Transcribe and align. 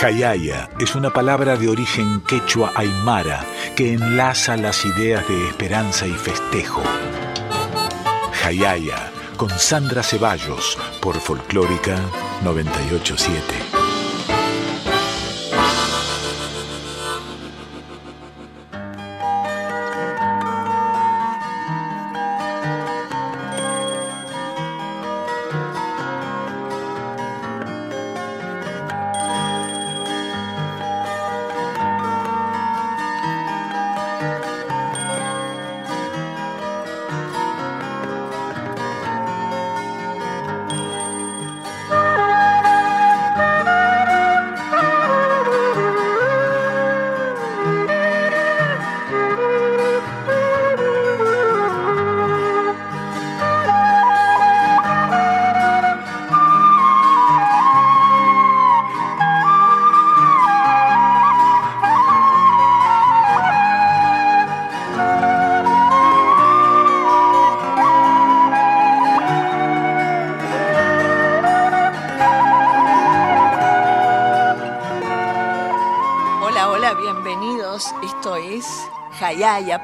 Jayaya 0.00 0.70
es 0.80 0.94
una 0.94 1.12
palabra 1.12 1.56
de 1.56 1.68
origen 1.68 2.22
quechua 2.22 2.72
aymara 2.74 3.44
que 3.76 3.92
enlaza 3.92 4.56
las 4.56 4.86
ideas 4.86 5.28
de 5.28 5.48
esperanza 5.48 6.06
y 6.06 6.12
festejo. 6.12 6.82
Jayaya 8.42 9.12
con 9.36 9.50
Sandra 9.50 10.02
Ceballos 10.02 10.78
por 11.02 11.20
Folclórica 11.20 11.98
987. 12.42 13.69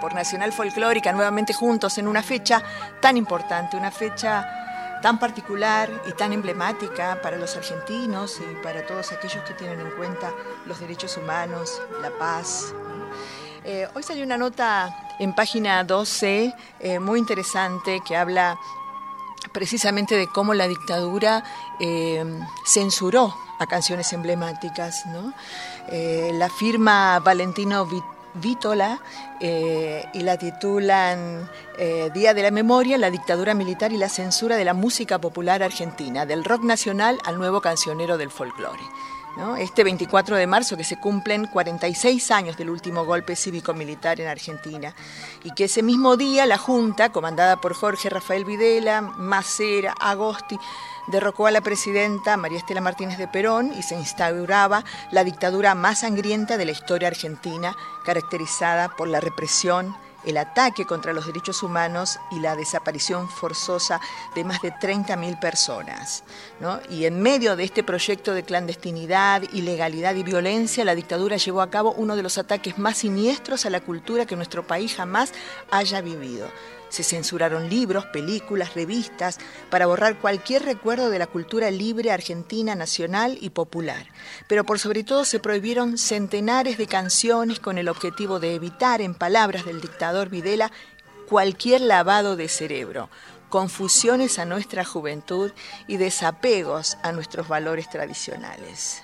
Por 0.00 0.14
Nacional 0.14 0.52
Folclórica, 0.52 1.12
nuevamente 1.12 1.52
juntos 1.52 1.98
en 1.98 2.08
una 2.08 2.22
fecha 2.22 2.62
tan 3.00 3.16
importante, 3.16 3.76
una 3.76 3.90
fecha 3.90 4.98
tan 5.02 5.18
particular 5.18 5.90
y 6.08 6.12
tan 6.12 6.32
emblemática 6.32 7.20
para 7.22 7.36
los 7.36 7.56
argentinos 7.56 8.40
y 8.40 8.62
para 8.62 8.86
todos 8.86 9.12
aquellos 9.12 9.44
que 9.44 9.52
tienen 9.52 9.80
en 9.80 9.90
cuenta 9.90 10.32
los 10.64 10.80
derechos 10.80 11.16
humanos, 11.18 11.80
la 12.00 12.10
paz. 12.10 12.72
Eh, 13.64 13.86
hoy 13.94 14.02
salió 14.02 14.24
una 14.24 14.38
nota 14.38 14.96
en 15.18 15.34
página 15.34 15.84
12 15.84 16.54
eh, 16.80 16.98
muy 16.98 17.18
interesante 17.18 18.00
que 18.06 18.16
habla 18.16 18.58
precisamente 19.52 20.16
de 20.16 20.26
cómo 20.26 20.54
la 20.54 20.66
dictadura 20.66 21.44
eh, 21.78 22.24
censuró 22.64 23.36
a 23.58 23.66
canciones 23.66 24.12
emblemáticas. 24.14 25.04
la 25.88 26.48
firma 26.48 27.20
Valentino 27.20 27.86
Vítola 28.40 29.00
eh, 29.40 30.04
y 30.12 30.20
la 30.20 30.36
titulan 30.36 31.48
eh, 31.78 32.10
Día 32.12 32.34
de 32.34 32.42
la 32.42 32.50
Memoria, 32.50 32.98
la 32.98 33.10
dictadura 33.10 33.54
militar 33.54 33.92
y 33.92 33.96
la 33.96 34.08
censura 34.08 34.56
de 34.56 34.64
la 34.64 34.74
música 34.74 35.20
popular 35.20 35.62
argentina, 35.62 36.26
del 36.26 36.44
rock 36.44 36.62
nacional 36.62 37.18
al 37.24 37.38
nuevo 37.38 37.60
cancionero 37.60 38.18
del 38.18 38.30
folclore. 38.30 38.82
Este 39.58 39.84
24 39.84 40.36
de 40.36 40.46
marzo 40.46 40.78
que 40.78 40.84
se 40.84 40.98
cumplen 40.98 41.46
46 41.46 42.30
años 42.30 42.56
del 42.56 42.70
último 42.70 43.04
golpe 43.04 43.36
cívico-militar 43.36 44.18
en 44.18 44.28
Argentina. 44.28 44.94
Y 45.44 45.52
que 45.52 45.64
ese 45.64 45.82
mismo 45.82 46.16
día 46.16 46.46
la 46.46 46.56
Junta, 46.56 47.12
comandada 47.12 47.60
por 47.60 47.74
Jorge 47.74 48.08
Rafael 48.08 48.46
Videla, 48.46 49.02
Macera, 49.02 49.94
Agosti, 50.00 50.58
derrocó 51.08 51.46
a 51.46 51.50
la 51.50 51.60
presidenta 51.60 52.38
María 52.38 52.58
Estela 52.58 52.80
Martínez 52.80 53.18
de 53.18 53.28
Perón 53.28 53.74
y 53.78 53.82
se 53.82 53.94
instauraba 53.94 54.84
la 55.10 55.22
dictadura 55.22 55.74
más 55.74 56.00
sangrienta 56.00 56.56
de 56.56 56.64
la 56.64 56.72
historia 56.72 57.08
argentina, 57.08 57.76
caracterizada 58.06 58.88
por 58.88 59.06
la 59.06 59.20
represión, 59.20 59.94
el 60.26 60.36
ataque 60.36 60.84
contra 60.84 61.12
los 61.12 61.26
derechos 61.26 61.62
humanos 61.62 62.18
y 62.30 62.40
la 62.40 62.56
desaparición 62.56 63.28
forzosa 63.28 64.00
de 64.34 64.44
más 64.44 64.60
de 64.60 64.72
30.000 64.72 65.38
personas. 65.38 66.24
Y 66.90 67.06
en 67.06 67.22
medio 67.22 67.56
de 67.56 67.64
este 67.64 67.82
proyecto 67.82 68.34
de 68.34 68.42
clandestinidad, 68.42 69.42
ilegalidad 69.52 70.14
y 70.16 70.22
violencia, 70.22 70.84
la 70.84 70.94
dictadura 70.94 71.36
llevó 71.36 71.62
a 71.62 71.70
cabo 71.70 71.92
uno 71.92 72.16
de 72.16 72.22
los 72.22 72.38
ataques 72.38 72.76
más 72.78 72.98
siniestros 72.98 73.64
a 73.64 73.70
la 73.70 73.80
cultura 73.80 74.26
que 74.26 74.36
nuestro 74.36 74.66
país 74.66 74.94
jamás 74.94 75.32
haya 75.70 76.00
vivido 76.00 76.48
se 76.88 77.02
censuraron 77.02 77.68
libros, 77.68 78.06
películas, 78.06 78.74
revistas, 78.74 79.38
para 79.70 79.86
borrar 79.86 80.18
cualquier 80.18 80.64
recuerdo 80.64 81.10
de 81.10 81.18
la 81.18 81.26
cultura 81.26 81.70
libre 81.70 82.10
argentina, 82.10 82.74
nacional 82.74 83.38
y 83.40 83.50
popular. 83.50 84.06
Pero 84.48 84.64
por 84.64 84.78
sobre 84.78 85.04
todo 85.04 85.24
se 85.24 85.40
prohibieron 85.40 85.98
centenares 85.98 86.78
de 86.78 86.86
canciones 86.86 87.60
con 87.60 87.78
el 87.78 87.88
objetivo 87.88 88.40
de 88.40 88.54
evitar, 88.54 89.00
en 89.00 89.14
palabras 89.14 89.64
del 89.64 89.80
dictador 89.80 90.28
Videla, 90.28 90.70
cualquier 91.28 91.80
lavado 91.80 92.36
de 92.36 92.48
cerebro, 92.48 93.10
confusiones 93.48 94.38
a 94.38 94.44
nuestra 94.44 94.84
juventud 94.84 95.52
y 95.86 95.96
desapegos 95.96 96.96
a 97.02 97.12
nuestros 97.12 97.48
valores 97.48 97.90
tradicionales. 97.90 99.02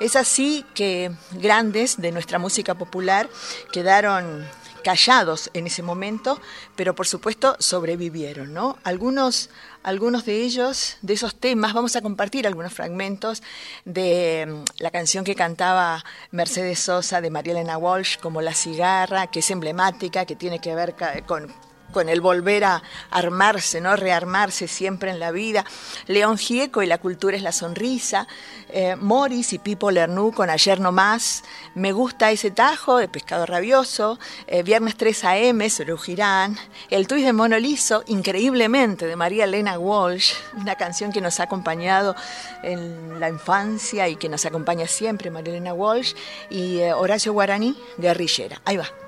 Es 0.00 0.14
así 0.14 0.64
que 0.74 1.10
grandes 1.32 2.00
de 2.00 2.12
nuestra 2.12 2.38
música 2.38 2.76
popular 2.76 3.28
quedaron 3.72 4.46
callados 4.88 5.50
en 5.52 5.66
ese 5.66 5.82
momento, 5.82 6.40
pero 6.74 6.94
por 6.94 7.06
supuesto 7.06 7.56
sobrevivieron, 7.58 8.54
¿no? 8.54 8.78
Algunos, 8.84 9.50
algunos 9.82 10.24
de 10.24 10.40
ellos, 10.40 10.96
de 11.02 11.12
esos 11.12 11.34
temas, 11.34 11.74
vamos 11.74 11.94
a 11.94 12.00
compartir 12.00 12.46
algunos 12.46 12.72
fragmentos 12.72 13.42
de 13.84 14.46
mm, 14.48 14.64
la 14.78 14.90
canción 14.90 15.26
que 15.26 15.34
cantaba 15.34 16.02
Mercedes 16.30 16.78
Sosa 16.78 17.20
de 17.20 17.28
María 17.28 17.52
Elena 17.52 17.76
Walsh, 17.76 18.16
como 18.16 18.40
La 18.40 18.54
cigarra, 18.54 19.26
que 19.26 19.40
es 19.40 19.50
emblemática, 19.50 20.24
que 20.24 20.36
tiene 20.36 20.58
que 20.58 20.74
ver 20.74 20.94
con 21.26 21.52
con 21.92 22.08
el 22.08 22.20
volver 22.20 22.64
a 22.64 22.82
armarse, 23.10 23.80
¿no? 23.80 23.96
rearmarse 23.96 24.68
siempre 24.68 25.10
en 25.10 25.20
la 25.20 25.30
vida. 25.30 25.64
León 26.06 26.38
Gieco 26.38 26.82
y 26.82 26.86
la 26.86 26.98
cultura 26.98 27.36
es 27.36 27.42
la 27.42 27.52
sonrisa. 27.52 28.26
Eh, 28.70 28.96
Morris 28.96 29.52
y 29.52 29.58
Pipo 29.58 29.90
Lernoux 29.90 30.34
con 30.34 30.50
Ayer 30.50 30.80
no 30.80 30.92
más. 30.92 31.44
Me 31.74 31.92
gusta 31.92 32.30
ese 32.30 32.50
tajo 32.50 32.98
de 32.98 33.08
Pescado 33.08 33.46
Rabioso. 33.46 34.18
Eh, 34.46 34.62
Viernes 34.62 34.96
3 34.96 35.24
AM, 35.24 35.60
Girán. 35.98 36.58
El 36.90 37.06
tuit 37.06 37.24
de 37.24 37.32
Mono 37.32 37.58
Liso, 37.58 38.04
increíblemente, 38.06 39.06
de 39.06 39.16
María 39.16 39.44
Elena 39.44 39.78
Walsh. 39.78 40.34
Una 40.54 40.74
canción 40.74 41.12
que 41.12 41.20
nos 41.20 41.40
ha 41.40 41.44
acompañado 41.44 42.14
en 42.62 43.20
la 43.20 43.28
infancia 43.28 44.08
y 44.08 44.16
que 44.16 44.28
nos 44.28 44.44
acompaña 44.44 44.86
siempre, 44.86 45.30
María 45.30 45.54
Elena 45.54 45.72
Walsh. 45.72 46.14
Y 46.50 46.78
eh, 46.78 46.92
Horacio 46.92 47.32
Guaraní, 47.32 47.76
Guerrillera. 47.96 48.60
Ahí 48.64 48.76
va. 48.76 49.07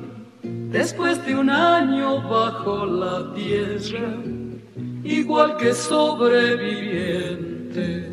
después 0.71 1.23
de 1.25 1.35
un 1.35 1.49
año 1.49 2.21
bajo 2.21 2.85
la 2.85 3.33
tierra, 3.33 4.15
igual 5.03 5.57
que 5.57 5.73
sobreviviente 5.73 8.07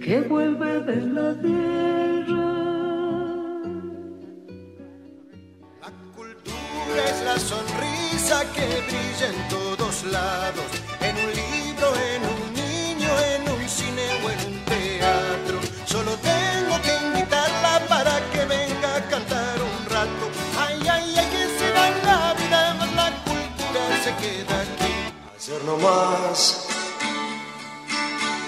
que 0.00 0.20
vuelve 0.22 0.80
de 0.80 0.96
la 1.16 1.34
guerra. 1.34 2.48
La 5.80 5.92
cultura 6.16 7.04
es 7.06 7.22
la 7.24 7.38
sonrisa 7.38 8.42
que 8.52 8.66
brilla 8.88 9.28
en 9.32 9.38
todos 9.48 10.02
lados, 10.04 10.70
en 11.00 11.14
un 11.24 11.30
no 25.64 25.76
más. 25.78 26.66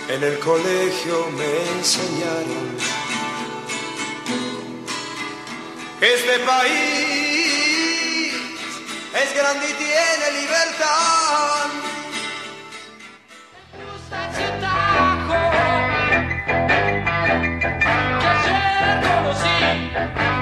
En 0.08 0.22
el 0.22 0.38
colegio 0.38 1.26
me 1.36 1.78
enseñaron 1.78 2.76
que 6.00 6.14
este 6.14 6.38
país 6.40 7.54
es 9.22 9.34
grande 9.34 9.70
y 9.70 9.72
tiene 9.74 10.40
libertad. 10.40 11.34
y 19.46 20.33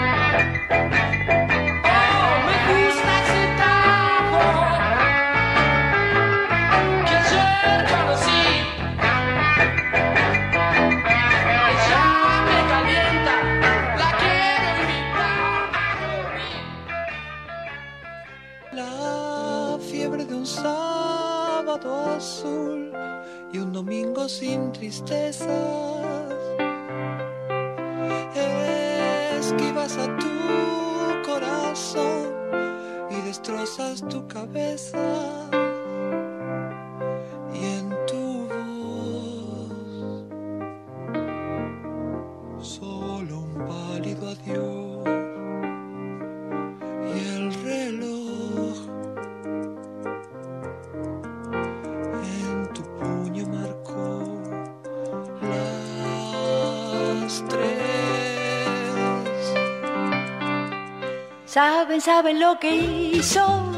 Saben, 61.52 62.00
saben 62.00 62.40
lo 62.40 62.58
que 62.58 62.74
hizo 62.74 63.74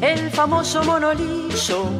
el 0.00 0.30
famoso 0.30 0.84
monoliso 0.84 1.90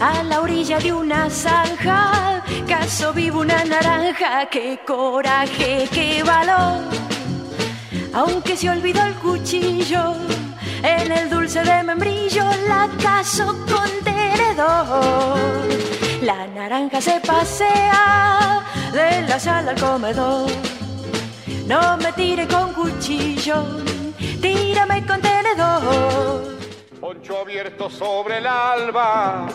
a 0.00 0.22
la 0.22 0.40
orilla 0.40 0.78
de 0.78 0.92
una 0.92 1.28
zanja. 1.28 2.44
Caso 2.68 3.12
vivo 3.12 3.40
una 3.40 3.64
naranja, 3.64 4.46
qué 4.48 4.78
coraje, 4.86 5.88
qué 5.92 6.22
valor. 6.22 6.80
Aunque 8.14 8.56
se 8.56 8.70
olvidó 8.70 9.02
el 9.02 9.14
cuchillo, 9.14 10.14
en 10.80 11.10
el 11.10 11.28
dulce 11.28 11.64
de 11.64 11.82
membrillo 11.82 12.44
la 12.68 12.88
caso 13.02 13.46
con 13.46 13.90
tenedor. 14.04 15.40
La 16.22 16.46
naranja 16.46 17.00
se 17.00 17.18
pasea 17.18 18.62
de 18.92 19.22
la 19.22 19.40
sala 19.40 19.72
al 19.72 19.80
comedor. 19.80 20.48
No 21.66 21.96
me 21.96 22.12
tire 22.12 22.46
con 22.46 22.72
cuchillo 22.74 23.85
tírame 24.86 25.06
con 25.06 25.20
tenedor. 25.20 26.42
Poncho 27.00 27.40
abierto 27.40 27.90
sobre 27.90 28.38
el 28.38 28.46
alba, 28.46 29.46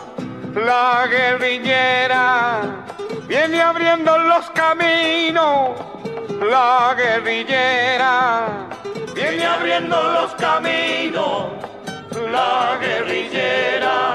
la 0.55 1.07
guerrillera 1.09 2.85
viene 3.27 3.61
abriendo 3.61 4.17
los 4.17 4.49
caminos. 4.51 5.71
La 6.49 6.95
guerrillera 6.97 8.67
viene 9.13 9.45
abriendo 9.45 10.01
los 10.01 10.33
caminos. 10.35 11.47
La 12.31 12.77
guerrillera 12.79 14.10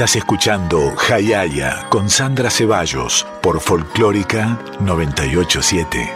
Estás 0.00 0.16
escuchando 0.16 0.96
Jayaya 0.96 1.84
con 1.90 2.08
Sandra 2.08 2.48
Ceballos 2.50 3.26
por 3.42 3.60
Folclórica 3.60 4.58
987. 4.80 6.10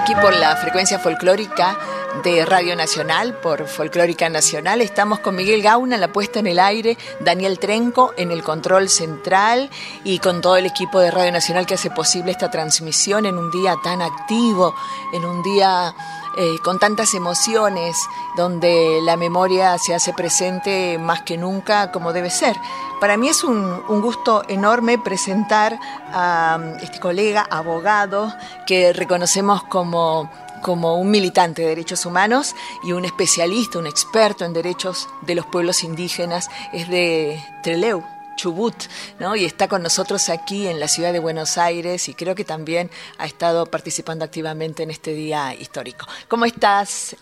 Aquí 0.00 0.14
por 0.14 0.32
la 0.36 0.54
frecuencia 0.54 1.00
folclórica 1.00 1.76
de 2.22 2.44
Radio 2.44 2.76
Nacional, 2.76 3.38
por 3.38 3.66
Folclórica 3.66 4.28
Nacional, 4.28 4.80
estamos 4.80 5.20
con 5.20 5.34
Miguel 5.34 5.62
Gauna 5.62 5.94
en 5.94 6.00
la 6.00 6.12
puesta 6.12 6.38
en 6.40 6.46
el 6.46 6.58
aire, 6.58 6.98
Daniel 7.20 7.58
Trenco 7.58 8.12
en 8.16 8.30
el 8.30 8.42
control 8.42 8.88
central 8.88 9.70
y 10.04 10.18
con 10.18 10.40
todo 10.40 10.56
el 10.56 10.66
equipo 10.66 11.00
de 11.00 11.10
Radio 11.10 11.32
Nacional 11.32 11.66
que 11.66 11.74
hace 11.74 11.90
posible 11.90 12.30
esta 12.30 12.50
transmisión 12.50 13.26
en 13.26 13.36
un 13.36 13.50
día 13.50 13.76
tan 13.82 14.02
activo, 14.02 14.74
en 15.12 15.24
un 15.24 15.42
día 15.42 15.94
eh, 16.36 16.58
con 16.62 16.78
tantas 16.78 17.12
emociones, 17.12 17.96
donde 18.36 19.00
la 19.02 19.18
memoria 19.18 19.76
se 19.76 19.94
hace 19.94 20.14
presente 20.14 20.98
más 20.98 21.22
que 21.22 21.36
nunca 21.36 21.92
como 21.92 22.14
debe 22.14 22.30
ser. 22.30 22.56
Para 23.00 23.18
mí 23.18 23.28
es 23.28 23.44
un, 23.44 23.82
gusto 24.00 24.42
enorme 24.48 24.96
presentar 24.96 25.78
a 26.12 26.58
este 26.80 27.00
colega 27.00 27.46
abogado 27.50 28.32
que 28.66 28.92
reconocemos 28.92 29.64
como 29.64 30.30
como 30.62 30.96
un 30.96 31.10
militante 31.10 31.62
de 31.62 31.68
derechos 31.68 32.06
humanos 32.06 32.54
y 32.84 32.92
un 32.92 33.04
especialista, 33.04 33.78
un 33.78 33.86
experto 33.86 34.44
en 34.44 34.52
derechos 34.52 35.08
de 35.22 35.34
los 35.34 35.46
pueblos 35.46 35.84
indígenas, 35.84 36.48
es 36.72 36.88
de 36.88 37.42
Treleu, 37.62 38.02
Chubut, 38.36 38.74
¿no? 39.18 39.36
Y 39.36 39.44
está 39.44 39.68
con 39.68 39.82
nosotros 39.82 40.28
aquí 40.28 40.66
en 40.66 40.80
la 40.80 40.88
ciudad 40.88 41.12
de 41.12 41.18
Buenos 41.18 41.58
Aires 41.58 42.08
y 42.08 42.14
creo 42.14 42.34
que 42.34 42.44
también 42.44 42.90
ha 43.18 43.26
estado 43.26 43.66
participando 43.66 44.24
activamente 44.24 44.82
en 44.82 44.90
este 44.90 45.12
día 45.12 45.54
histórico. 45.54 46.06
¿Cómo 46.28 46.44
estás? 46.44 47.16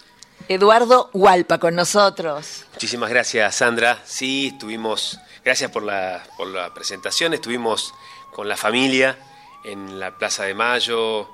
Eduardo 0.49 1.11
Hualpa 1.13 1.59
con 1.59 1.75
nosotros. 1.75 2.65
Muchísimas 2.73 3.11
gracias, 3.11 3.57
Sandra. 3.57 4.01
Sí, 4.05 4.49
estuvimos, 4.53 5.19
gracias 5.45 5.71
por 5.71 5.83
la, 5.83 6.23
por 6.37 6.49
la 6.49 6.73
presentación, 6.73 7.35
estuvimos 7.35 7.95
con 8.33 8.49
la 8.49 8.57
familia 8.57 9.19
en 9.65 10.01
la 10.01 10.17
Plaza 10.17 10.45
de 10.45 10.55
Mayo, 10.55 11.29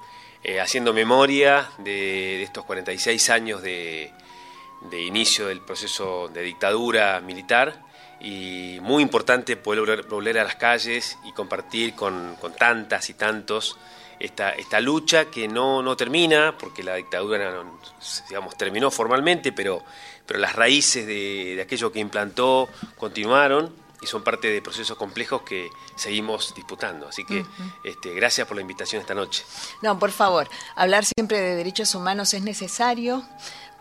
eh, 0.48 0.60
haciendo 0.60 0.94
memoria 0.94 1.68
de, 1.78 2.40
estos 2.44 2.64
46 2.64 3.30
años 3.30 3.62
de, 3.62 4.12
inicio 4.92 5.48
del 5.48 5.60
proceso 5.60 6.28
de 6.28 6.42
dictadura 6.42 7.20
militar 7.20 7.82
y 8.20 8.78
muy 8.80 9.02
importante 9.02 9.56
poder 9.56 10.04
volver 10.04 10.38
a 10.38 10.44
las 10.44 10.54
calles 10.54 11.18
y 11.24 11.32
compartir 11.32 11.94
con, 11.96 12.36
tantas 12.56 13.10
y 13.10 13.14
tantos 13.14 13.76
esta, 14.20 14.50
esta 14.50 14.78
lucha 14.78 15.24
que 15.24 15.48
no, 15.48 15.82
no 15.82 15.96
termina, 15.96 16.56
porque 16.56 16.84
la 16.84 16.94
dictadura 16.94 17.64
digamos, 18.28 18.56
terminó 18.56 18.92
formalmente, 18.92 19.50
pero, 19.50 19.82
pero 20.26 20.38
las 20.38 20.54
raíces 20.54 21.08
de, 21.08 21.60
aquello 21.60 21.90
que 21.90 21.98
implantó 21.98 22.68
continuaron 22.96 23.74
y 24.00 24.06
son 24.06 24.22
parte 24.22 24.48
de 24.48 24.62
procesos 24.62 24.96
complejos 24.96 25.42
que 25.42 25.70
seguimos 25.94 26.54
disputando. 26.54 27.08
Así 27.08 27.24
que 27.24 27.44
este, 27.82 28.14
gracias 28.14 28.46
por 28.46 28.56
la 28.56 28.60
invitación 28.60 29.00
esta 29.00 29.14
noche. 29.14 29.44
No, 29.82 29.98
por 29.98 30.10
favor, 30.10 30.48
hablar 30.74 31.04
siempre 31.04 31.40
de 31.40 31.56
derechos 31.56 31.94
humanos 31.94 32.34
es 32.34 32.42
necesario 32.42 33.24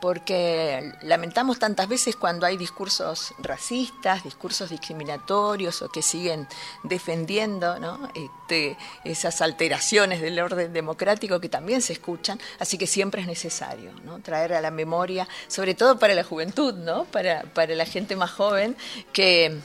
porque 0.02 0.94
lamentamos 1.02 1.58
tantas 1.58 1.88
veces 1.88 2.16
cuando 2.16 2.46
hay 2.46 2.58
discursos 2.58 3.34
racistas, 3.40 4.24
discursos 4.24 4.70
discriminatorios 4.70 5.82
o 5.82 5.90
que 5.90 6.02
siguen 6.02 6.48
defendiendo 6.84 7.76
este, 8.14 8.78
esas 9.04 9.42
alteraciones 9.42 10.22
del 10.22 10.40
orden 10.40 10.72
democrático 10.74 11.40
que 11.40 11.50
también 11.50 11.82
se 11.82 11.94
escuchan, 11.94 12.40
así 12.60 12.78
que 12.78 12.88
siempre 12.88 13.22
es 13.22 13.28
necesario 13.28 13.94
traer 14.22 14.54
a 14.54 14.62
la 14.62 14.70
memoria, 14.70 15.28
sobre 15.48 15.74
todo 15.74 15.98
para 15.98 16.14
la 16.14 16.24
juventud, 16.24 16.74
¿no? 16.76 17.06
para, 17.06 17.42
para 17.42 17.74
la 17.74 17.86
gente 17.86 18.16
más 18.16 18.32
joven, 18.32 18.76
que 19.12 19.60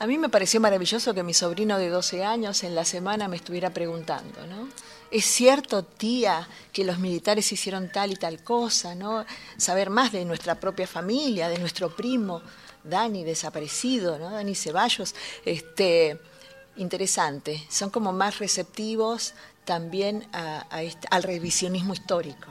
a 0.00 0.06
mí 0.06 0.16
me 0.16 0.30
pareció 0.30 0.60
maravilloso 0.60 1.12
que 1.12 1.22
mi 1.22 1.34
sobrino 1.34 1.76
de 1.76 1.90
12 1.90 2.24
años 2.24 2.64
en 2.64 2.74
la 2.74 2.86
semana 2.86 3.28
me 3.28 3.36
estuviera 3.36 3.68
preguntando, 3.68 4.46
¿no? 4.46 4.66
¿Es 5.10 5.26
cierto, 5.26 5.82
tía, 5.82 6.48
que 6.72 6.84
los 6.84 6.98
militares 6.98 7.52
hicieron 7.52 7.92
tal 7.92 8.12
y 8.12 8.16
tal 8.16 8.42
cosa? 8.42 8.94
¿no? 8.94 9.26
Saber 9.58 9.90
más 9.90 10.10
de 10.10 10.24
nuestra 10.24 10.54
propia 10.54 10.86
familia, 10.86 11.50
de 11.50 11.58
nuestro 11.58 11.94
primo 11.94 12.40
Dani 12.82 13.24
desaparecido, 13.24 14.18
¿no? 14.18 14.30
Dani 14.30 14.54
Ceballos. 14.54 15.14
Este, 15.44 16.18
interesante. 16.76 17.62
Son 17.68 17.90
como 17.90 18.10
más 18.10 18.38
receptivos 18.38 19.34
también 19.66 20.26
este, 20.78 21.08
al 21.10 21.24
revisionismo 21.24 21.92
histórico. 21.92 22.46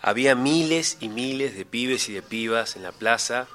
Había 0.00 0.36
miles 0.36 0.98
y 1.00 1.08
miles 1.08 1.56
de 1.56 1.64
pibes 1.64 2.08
y 2.08 2.12
de 2.12 2.22
pibas 2.22 2.76
en 2.76 2.84
la 2.84 2.92
plaza. 2.92 3.48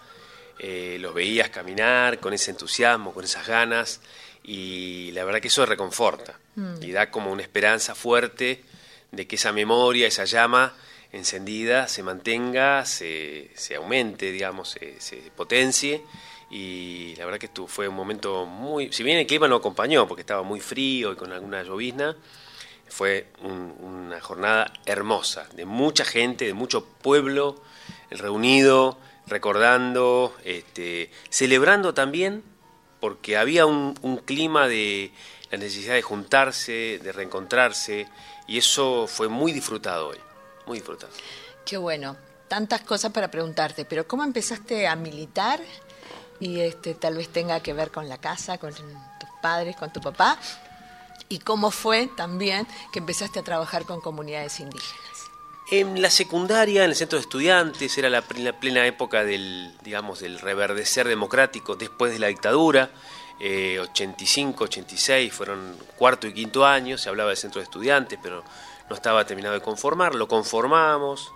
Eh, 0.60 0.98
los 1.00 1.14
veías 1.14 1.50
caminar 1.50 2.20
con 2.20 2.34
ese 2.34 2.52
entusiasmo, 2.52 3.14
con 3.14 3.24
esas 3.24 3.48
ganas, 3.48 4.02
y 4.44 5.12
la 5.14 5.24
verdad 5.24 5.42
que 5.42 5.48
eso 5.48 5.66
reconforta 5.66 6.38
mm. 6.56 6.76
y 6.82 6.92
da 6.92 7.10
como 7.10 7.32
una 7.32 7.42
esperanza 7.42 7.96
fuerte 7.96 8.64
de 9.12 9.28
que 9.28 9.36
esa 9.36 9.52
memoria, 9.52 10.08
esa 10.08 10.26
llama 10.26 10.74
encendida 11.12 11.88
se 11.88 12.04
mantenga, 12.04 12.86
se, 12.86 13.52
se 13.56 13.76
aumente, 13.76 14.32
digamos, 14.32 14.72
se, 14.72 15.00
se 15.00 15.18
potencie 15.36 16.02
y 16.50 17.16
la 17.16 17.26
verdad 17.26 17.40
que 17.40 17.46
esto 17.48 17.68
fue 17.68 17.88
un 17.88 17.96
momento 17.96 18.46
muy, 18.46 18.92
si 18.92 19.04
bien 19.04 19.18
el 19.18 19.28
clima 19.28 19.48
no 19.48 19.56
acompañó 19.56 20.08
porque 20.08 20.22
estaba 20.22 20.44
muy 20.44 20.60
frío 20.60 21.12
y 21.12 21.16
con 21.16 21.32
alguna 21.32 21.64
llovizna, 21.64 22.16
fue 22.90 23.28
una 23.42 24.22
jornada 24.22 24.72
hermosa, 24.86 25.48
de 25.56 25.66
mucha 25.66 26.06
gente, 26.06 26.46
de 26.46 26.54
mucho 26.54 26.86
pueblo 26.86 27.62
reunido, 28.12 29.00
recordando, 29.28 30.36
este, 30.44 31.12
celebrando 31.30 31.94
también, 31.94 32.44
porque 33.00 33.38
había 33.38 33.66
un, 33.66 33.94
clima 34.26 34.68
de 34.68 35.12
la 35.52 35.58
necesidad 35.58 35.94
de 35.94 36.02
juntarse, 36.02 37.00
de 37.04 37.12
reencontrarse, 37.12 38.08
y 38.48 38.58
eso 38.58 39.08
fue 39.08 39.28
muy 39.28 39.52
disfrutado 39.52 40.10
hoy, 40.10 40.18
muy 40.66 40.80
disfrutado. 40.80 41.12
Qué 41.66 41.78
bueno, 41.78 42.18
tantas 42.48 42.82
cosas 42.82 43.12
para 43.12 43.30
preguntarte, 43.30 43.86
pero 43.86 44.08
¿cómo 44.08 44.24
empezaste 44.24 44.88
a 44.88 44.96
militar? 44.96 45.62
y 46.40 46.60
este, 46.60 46.94
tal 46.94 47.16
vez 47.16 47.30
tenga 47.30 47.62
que 47.62 47.74
ver 47.74 47.92
con 47.92 48.10
la 48.10 48.18
casa, 48.18 48.58
con 48.58 48.74
tus 48.74 49.30
padres, 49.42 49.76
con 49.76 49.92
tu 49.92 50.02
papá, 50.02 50.38
y 51.30 51.40
cómo 51.40 51.72
fue 51.72 52.08
también 52.18 52.68
que 52.92 53.00
empezaste 53.00 53.40
a 53.40 53.44
trabajar 53.44 53.86
con 53.86 54.02
comunidades 54.02 54.60
indígenas. 54.60 55.13
En 55.76 56.04
la 56.04 56.12
secundaria, 56.12 56.84
en 56.84 56.92
el 56.92 56.96
centro 56.96 57.18
de 57.18 57.22
estudiantes, 57.22 57.98
era 57.98 58.08
la, 58.08 58.22
plena 58.22 58.86
época 58.86 59.24
del, 59.24 59.74
digamos, 59.82 60.20
del 60.20 60.38
reverdecer 60.38 61.08
democrático 61.08 61.76
después 61.76 62.14
de 62.14 62.20
la 62.20 62.28
dictadura. 62.28 62.92
85, 63.40 64.66
eh, 64.66 64.68
86 64.68 65.34
fueron 65.34 65.76
cuarto 65.98 66.28
y 66.28 66.34
quinto 66.36 66.64
año, 66.64 66.96
se 67.00 67.10
hablaba 67.10 67.30
del 67.30 67.38
centro 67.38 67.60
de 67.60 67.64
estudiantes, 67.64 68.20
pero 68.22 68.44
no 68.88 68.96
estaba 68.96 69.26
terminado 69.26 69.56
de 69.56 69.62
conformar, 69.62 70.14
lo 70.14 70.28
conformamos, 70.28 71.34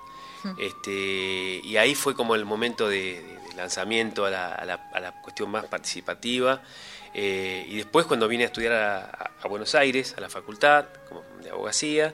este, 0.60 1.60
y 1.64 1.76
ahí 1.78 1.96
fue 1.96 2.14
como 2.14 2.36
el 2.36 2.46
momento 2.46 2.88
de 2.88 3.40
lanzamiento 3.56 4.24
a 4.24 4.30
la, 4.30 5.20
cuestión 5.24 5.50
más 5.50 5.66
participativa. 5.66 6.62
Eh, 7.12 7.66
y 7.68 7.78
después 7.78 8.06
cuando 8.06 8.28
vine 8.28 8.44
a 8.44 8.48
estudiar 8.48 8.74
a, 8.74 9.48
Buenos 9.50 9.74
Aires, 9.74 10.14
a 10.16 10.22
la 10.22 10.30
facultad 10.30 10.86
como 11.10 11.24
de 11.42 11.50
abogacía, 11.50 12.14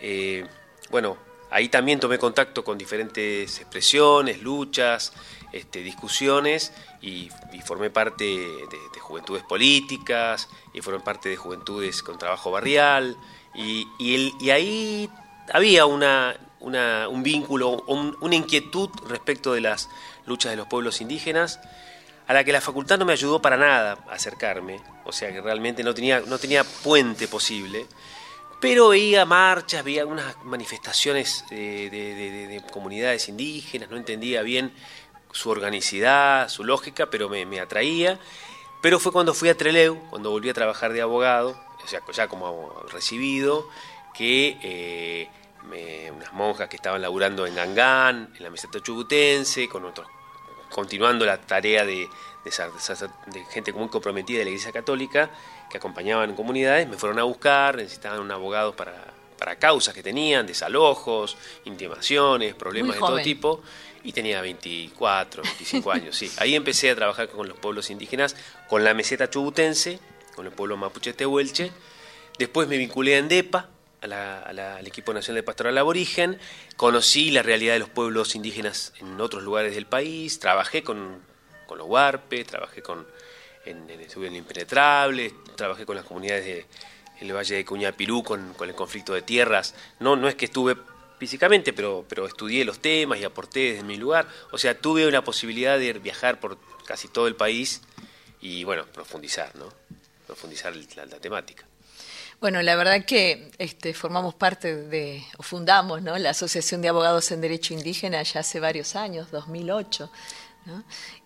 eh, 0.00 0.46
bueno, 0.90 1.33
ahí 1.50 1.68
también 1.68 2.00
tomé 2.00 2.18
contacto 2.18 2.64
con 2.64 2.78
diferentes 2.78 3.60
expresiones, 3.60 4.42
luchas, 4.42 5.12
este, 5.52 5.82
discusiones 5.82 6.72
y, 7.00 7.30
formé 7.64 7.90
parte 7.90 8.24
de, 8.24 9.00
juventudes 9.00 9.42
políticas 9.42 10.48
y 10.72 10.80
formé 10.80 11.00
parte 11.00 11.28
de 11.28 11.36
juventudes 11.36 12.02
con 12.02 12.18
trabajo 12.18 12.50
barrial 12.50 13.16
y, 13.54 13.86
y 13.98 14.50
ahí 14.50 15.10
había 15.52 15.86
una, 15.86 16.36
un 16.60 17.22
vínculo, 17.22 17.84
una 18.20 18.34
inquietud 18.34 18.90
respecto 19.08 19.52
de 19.52 19.60
las 19.60 19.88
luchas 20.26 20.50
de 20.50 20.56
los 20.56 20.66
pueblos 20.66 21.00
indígenas, 21.00 21.60
a 22.26 22.32
la 22.32 22.44
que 22.44 22.52
la 22.52 22.60
facultad 22.60 22.98
no 22.98 23.04
me 23.04 23.12
ayudó 23.12 23.42
para 23.42 23.56
nada 23.56 23.98
a 24.08 24.14
acercarme, 24.14 24.80
o 25.04 25.12
sea 25.12 25.30
que 25.30 25.40
realmente 25.40 25.84
no 25.84 25.94
tenía, 25.94 26.20
no 26.20 26.38
tenía 26.38 26.64
puente 26.64 27.28
posible, 27.28 27.86
pero 28.60 28.88
veía 28.88 29.24
marchas, 29.24 29.84
veía 29.84 30.02
algunas 30.02 30.42
manifestaciones 30.44 31.44
de, 31.50 32.62
comunidades 32.72 33.28
indígenas, 33.28 33.90
no 33.90 33.96
entendía 33.96 34.42
bien 34.42 34.72
su 35.32 35.50
organicidad, 35.50 36.48
su 36.48 36.64
lógica, 36.64 37.06
pero 37.10 37.28
me, 37.28 37.60
atraía. 37.60 38.18
Pero 38.80 38.98
fue 38.98 39.12
cuando 39.12 39.34
fui 39.34 39.48
a 39.48 39.56
Treleu, 39.56 39.98
cuando 40.10 40.30
volví 40.30 40.48
a 40.50 40.54
trabajar 40.54 40.92
de 40.92 41.02
abogado, 41.02 41.60
o 41.82 41.88
sea, 41.88 42.00
ya 42.12 42.28
como 42.28 42.82
recibido, 42.90 43.68
que 44.14 44.58
eh, 44.62 46.10
unas 46.14 46.32
monjas 46.32 46.68
que 46.68 46.76
estaban 46.76 47.02
laburando 47.02 47.46
en 47.46 47.54
Gangán, 47.54 48.32
en 48.36 48.42
la 48.42 48.50
meseta 48.50 48.80
chubutense, 48.80 49.68
con 49.68 49.84
otros, 49.84 50.06
continuando 50.70 51.24
la 51.24 51.40
tarea 51.40 51.84
de, 51.84 52.08
de, 52.44 53.44
gente 53.50 53.72
muy 53.72 53.88
comprometida 53.88 54.38
de 54.38 54.44
la 54.44 54.50
Iglesia 54.50 54.72
Católica, 54.72 55.30
que 55.74 55.78
acompañaban 55.78 56.36
comunidades, 56.36 56.88
me 56.88 56.96
fueron 56.96 57.18
a 57.18 57.24
buscar, 57.24 57.74
necesitaban 57.74 58.20
un 58.20 58.30
abogado 58.30 58.76
para, 58.76 58.94
para 59.36 59.56
causas 59.56 59.92
que 59.92 60.04
tenían, 60.04 60.46
desalojos, 60.46 61.36
intimaciones, 61.64 62.54
problemas 62.54 62.94
de 62.94 63.00
todo 63.00 63.18
tipo, 63.18 63.60
y 64.04 64.12
tenía 64.12 64.40
24, 64.40 65.42
25 65.42 65.90
años, 65.90 66.16
sí. 66.16 66.30
Ahí 66.36 66.54
empecé 66.54 66.92
a 66.92 66.94
trabajar 66.94 67.28
con 67.28 67.48
los 67.48 67.58
pueblos 67.58 67.90
indígenas, 67.90 68.36
con 68.68 68.84
la 68.84 68.94
meseta 68.94 69.28
chubutense, 69.28 69.98
con 70.36 70.46
el 70.46 70.52
pueblo 70.52 70.76
mapuche 70.76 71.12
tehuelche, 71.12 71.72
después 72.38 72.68
me 72.68 72.76
vinculé 72.76 73.16
a 73.16 73.18
Endepa, 73.18 73.68
al 74.00 74.86
equipo 74.86 75.12
nacional 75.12 75.40
de 75.40 75.42
pastoral 75.42 75.76
aborigen, 75.76 76.38
conocí 76.76 77.32
la 77.32 77.42
realidad 77.42 77.72
de 77.72 77.80
los 77.80 77.88
pueblos 77.88 78.36
indígenas 78.36 78.92
en 79.00 79.20
otros 79.20 79.42
lugares 79.42 79.74
del 79.74 79.86
país, 79.86 80.38
trabajé 80.38 80.84
con, 80.84 81.20
los 81.68 81.88
huarpes, 81.88 82.46
trabajé 82.46 82.80
con, 82.80 83.08
en, 83.64 83.88
el 83.88 84.36
Impenetrable, 84.36 85.32
trabajé 85.56 85.86
con 85.86 85.96
las 85.96 86.04
comunidades 86.04 86.44
de, 86.44 86.66
el 87.20 87.32
Valle 87.32 87.56
de 87.56 87.64
Cuñapirú 87.64 88.22
con, 88.22 88.54
con 88.54 88.68
el 88.68 88.74
conflicto 88.74 89.12
de 89.14 89.22
tierras. 89.22 89.74
No, 90.00 90.16
no 90.16 90.28
es 90.28 90.34
que 90.34 90.44
estuve 90.46 90.76
físicamente, 91.18 91.72
pero, 91.72 92.04
pero 92.08 92.26
estudié 92.26 92.64
los 92.64 92.80
temas 92.80 93.18
y 93.18 93.24
aporté 93.24 93.72
desde 93.72 93.82
mi 93.84 93.96
lugar. 93.96 94.26
O 94.50 94.58
sea, 94.58 94.78
tuve 94.78 95.06
una 95.06 95.22
posibilidad 95.24 95.78
de 95.78 95.92
viajar 95.94 96.40
por 96.40 96.58
casi 96.84 97.08
todo 97.08 97.26
el 97.26 97.36
país 97.36 97.80
y, 98.40 98.64
bueno, 98.64 98.84
profundizar, 98.86 99.54
¿no? 99.56 99.72
Profundizar 100.26 100.74
la 100.74 101.06
temática. 101.06 101.66
Bueno, 102.40 102.60
la 102.60 102.76
verdad 102.76 103.06
que 103.06 103.50
este, 103.56 103.94
formamos 103.94 104.34
parte 104.34 104.76
de, 104.76 105.24
o 105.38 105.42
fundamos 105.42 106.02
¿no? 106.02 106.18
la 106.18 106.30
Asociación 106.30 106.82
de 106.82 106.88
Abogados 106.88 107.30
en 107.32 107.40
Derecho 107.40 107.72
Indígena 107.72 108.22
ya 108.22 108.40
hace 108.40 108.60
varios 108.60 108.96
años, 108.96 109.30
2008, 109.30 110.10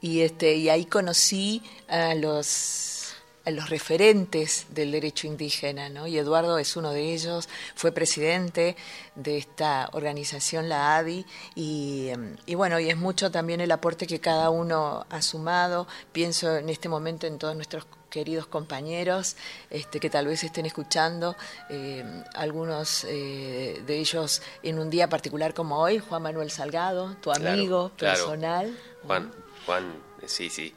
y, 0.00 0.21
este, 0.21 0.57
y 0.57 0.68
ahí 0.68 0.85
conocí 0.85 1.62
a 1.88 2.14
los, 2.14 3.14
a 3.45 3.50
los 3.50 3.71
referentes 3.71 4.66
del 4.71 4.92
derecho 4.92 5.26
indígena, 5.26 5.88
¿no? 5.88 6.07
y 6.07 6.18
Eduardo 6.18 6.59
es 6.59 6.76
uno 6.76 6.92
de 6.92 7.12
ellos, 7.12 7.49
fue 7.75 7.92
presidente 7.92 8.76
de 9.14 9.38
esta 9.38 9.88
organización, 9.92 10.68
la 10.68 10.97
ADI, 10.97 11.25
y, 11.54 12.11
y 12.47 12.54
bueno, 12.54 12.78
y 12.80 12.90
es 12.90 12.97
mucho 12.97 13.30
también 13.30 13.61
el 13.61 13.73
aporte 13.73 14.07
que 14.07 14.21
cada 14.21 14.50
uno 14.50 15.07
ha 15.11 15.23
sumado, 15.23 15.87
pienso 16.12 16.57
en 16.57 16.68
este 16.68 16.88
momento 16.88 17.26
en 17.26 17.38
todos 17.38 17.54
nuestros 17.54 17.87
queridos 18.08 18.46
compañeros 18.46 19.36
este, 19.70 20.00
que 20.00 20.10
tal 20.10 20.26
vez 20.26 20.42
estén 20.44 20.66
escuchando, 20.66 21.36
eh, 21.68 22.04
algunos 22.34 23.04
eh, 23.04 23.82
de 23.86 23.98
ellos 23.98 24.42
en 24.62 24.78
un 24.78 24.90
día 24.90 25.08
particular 25.08 25.54
como 25.54 25.78
hoy, 25.78 25.98
Juan 25.98 26.22
Manuel 26.22 26.50
Salgado, 26.50 27.16
tu 27.20 27.30
amigo 27.30 27.90
personal. 27.90 28.76
Juan, 29.06 29.32
Juan, 29.66 29.94
sí, 30.26 30.50
sí. 30.50 30.74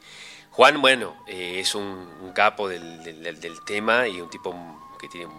Juan, 0.50 0.80
bueno, 0.82 1.16
eh, 1.26 1.60
es 1.60 1.74
un, 1.74 2.32
capo 2.34 2.68
del, 2.68 3.02
del, 3.02 3.64
tema 3.64 4.06
y 4.06 4.20
un 4.20 4.28
tipo 4.28 4.54
que 5.00 5.08
tiene 5.08 5.32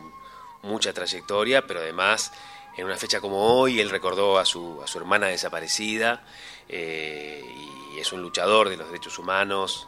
mucha 0.64 0.94
trayectoria, 0.94 1.66
pero 1.66 1.80
además 1.80 2.32
en 2.78 2.86
una 2.86 2.98
fecha 2.98 3.22
como 3.22 3.38
hoy 3.38 3.80
él 3.80 3.90
recordó 3.90 4.40
a 4.40 4.46
su, 4.46 4.82
a 4.82 4.88
su 4.88 4.98
hermana 4.98 5.28
desaparecida 5.28 6.24
y 6.68 8.00
es 8.00 8.12
un 8.14 8.22
luchador 8.22 8.70
de 8.70 8.78
los 8.78 8.88
derechos 8.88 9.20
humanos, 9.20 9.88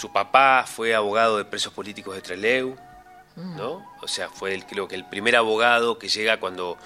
su 0.00 0.10
papá 0.10 0.64
fue 0.66 0.94
abogado 0.94 1.36
de 1.36 1.44
presos 1.44 1.74
políticos 1.74 2.14
de 2.14 2.22
Treleu, 2.22 2.74
¿no? 3.36 3.86
O 4.00 4.08
sea, 4.08 4.30
fue 4.30 4.54
el, 4.54 4.64
creo 4.64 4.88
que 4.88 4.94
el 4.94 5.04
primer 5.04 5.36
abogado 5.36 5.98
que 5.98 6.08
llega 6.08 6.40
cuando, 6.40 6.78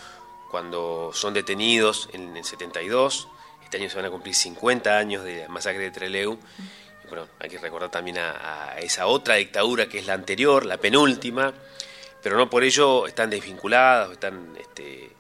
cuando 0.51 1.13
son 1.15 1.33
detenidos 1.33 2.09
en 2.13 2.37
el 2.37 2.45
72. 2.45 3.29
Este 3.63 3.77
año 3.77 3.89
se 3.89 3.95
van 3.95 4.07
a 4.07 4.11
cumplir 4.11 4.35
50 4.35 4.99
años 4.99 5.23
de 5.23 5.43
la 5.43 5.49
masacre 5.49 5.85
de 5.85 5.91
Treleu. 5.93 6.37
bueno, 7.09 7.29
hay 7.39 7.49
que 7.49 7.59
recordar 7.59 7.89
también 7.89 8.19
a, 8.19 8.75
esa 8.81 9.07
otra 9.07 9.37
dictadura 9.37 9.87
que 9.87 10.01
es 10.01 10.07
la 10.07 10.15
anterior, 10.15 10.67
la 10.67 10.79
penúltima, 10.79 11.55
pero 12.21 12.37
no 12.37 12.51
por 12.51 12.65
ello 12.65 13.07
están 13.07 13.31
desvinculadas, 13.31 14.11
están 14.11 14.57
este, 14.59 15.14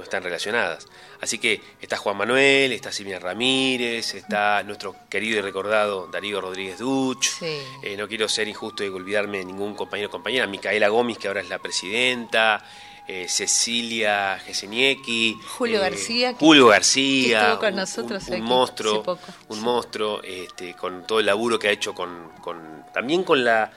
no 0.00 0.04
están 0.04 0.22
relacionadas. 0.22 0.86
Así 1.20 1.38
que 1.38 1.60
está 1.80 1.98
Juan 1.98 2.16
Manuel, 2.16 2.72
está 2.72 2.90
Silvia 2.90 3.18
Ramírez, 3.18 4.14
está 4.14 4.62
nuestro 4.62 4.96
querido 5.10 5.38
y 5.38 5.42
recordado 5.42 6.06
Darío 6.06 6.40
Rodríguez 6.40 6.78
Duch. 6.78 7.26
Eh, 7.42 7.96
no 7.98 8.08
quiero 8.08 8.28
ser 8.28 8.48
injusto 8.48 8.82
y 8.82 8.88
olvidarme 8.88 9.38
de 9.38 9.44
ningún 9.44 9.74
compañero 9.74 10.08
o 10.08 10.10
compañera. 10.10 10.46
Micaela 10.46 10.88
Gómez, 10.88 11.18
que 11.18 11.28
ahora 11.28 11.42
es 11.42 11.48
la 11.48 11.58
presidenta. 11.58 12.64
Eh, 13.06 13.26
Cecilia 13.28 14.38
Geseniecki, 14.38 15.36
Julio 15.58 15.80
García, 15.80 16.34
Julio 16.38 16.68
García, 16.68 17.56
con 17.58 17.74
nosotros 17.74 18.28
un, 18.28 18.40
monstruo, 18.42 19.18
un 19.48 19.60
monstruo, 19.62 20.22
este, 20.22 20.74
con 20.74 21.04
todo 21.08 21.18
el 21.18 21.26
laburo 21.26 21.58
que 21.58 21.68
ha 21.68 21.72
hecho 21.72 21.92
con, 21.92 22.30
con 22.40 22.84
también 22.94 23.24
con 23.24 23.42
la 23.42 23.72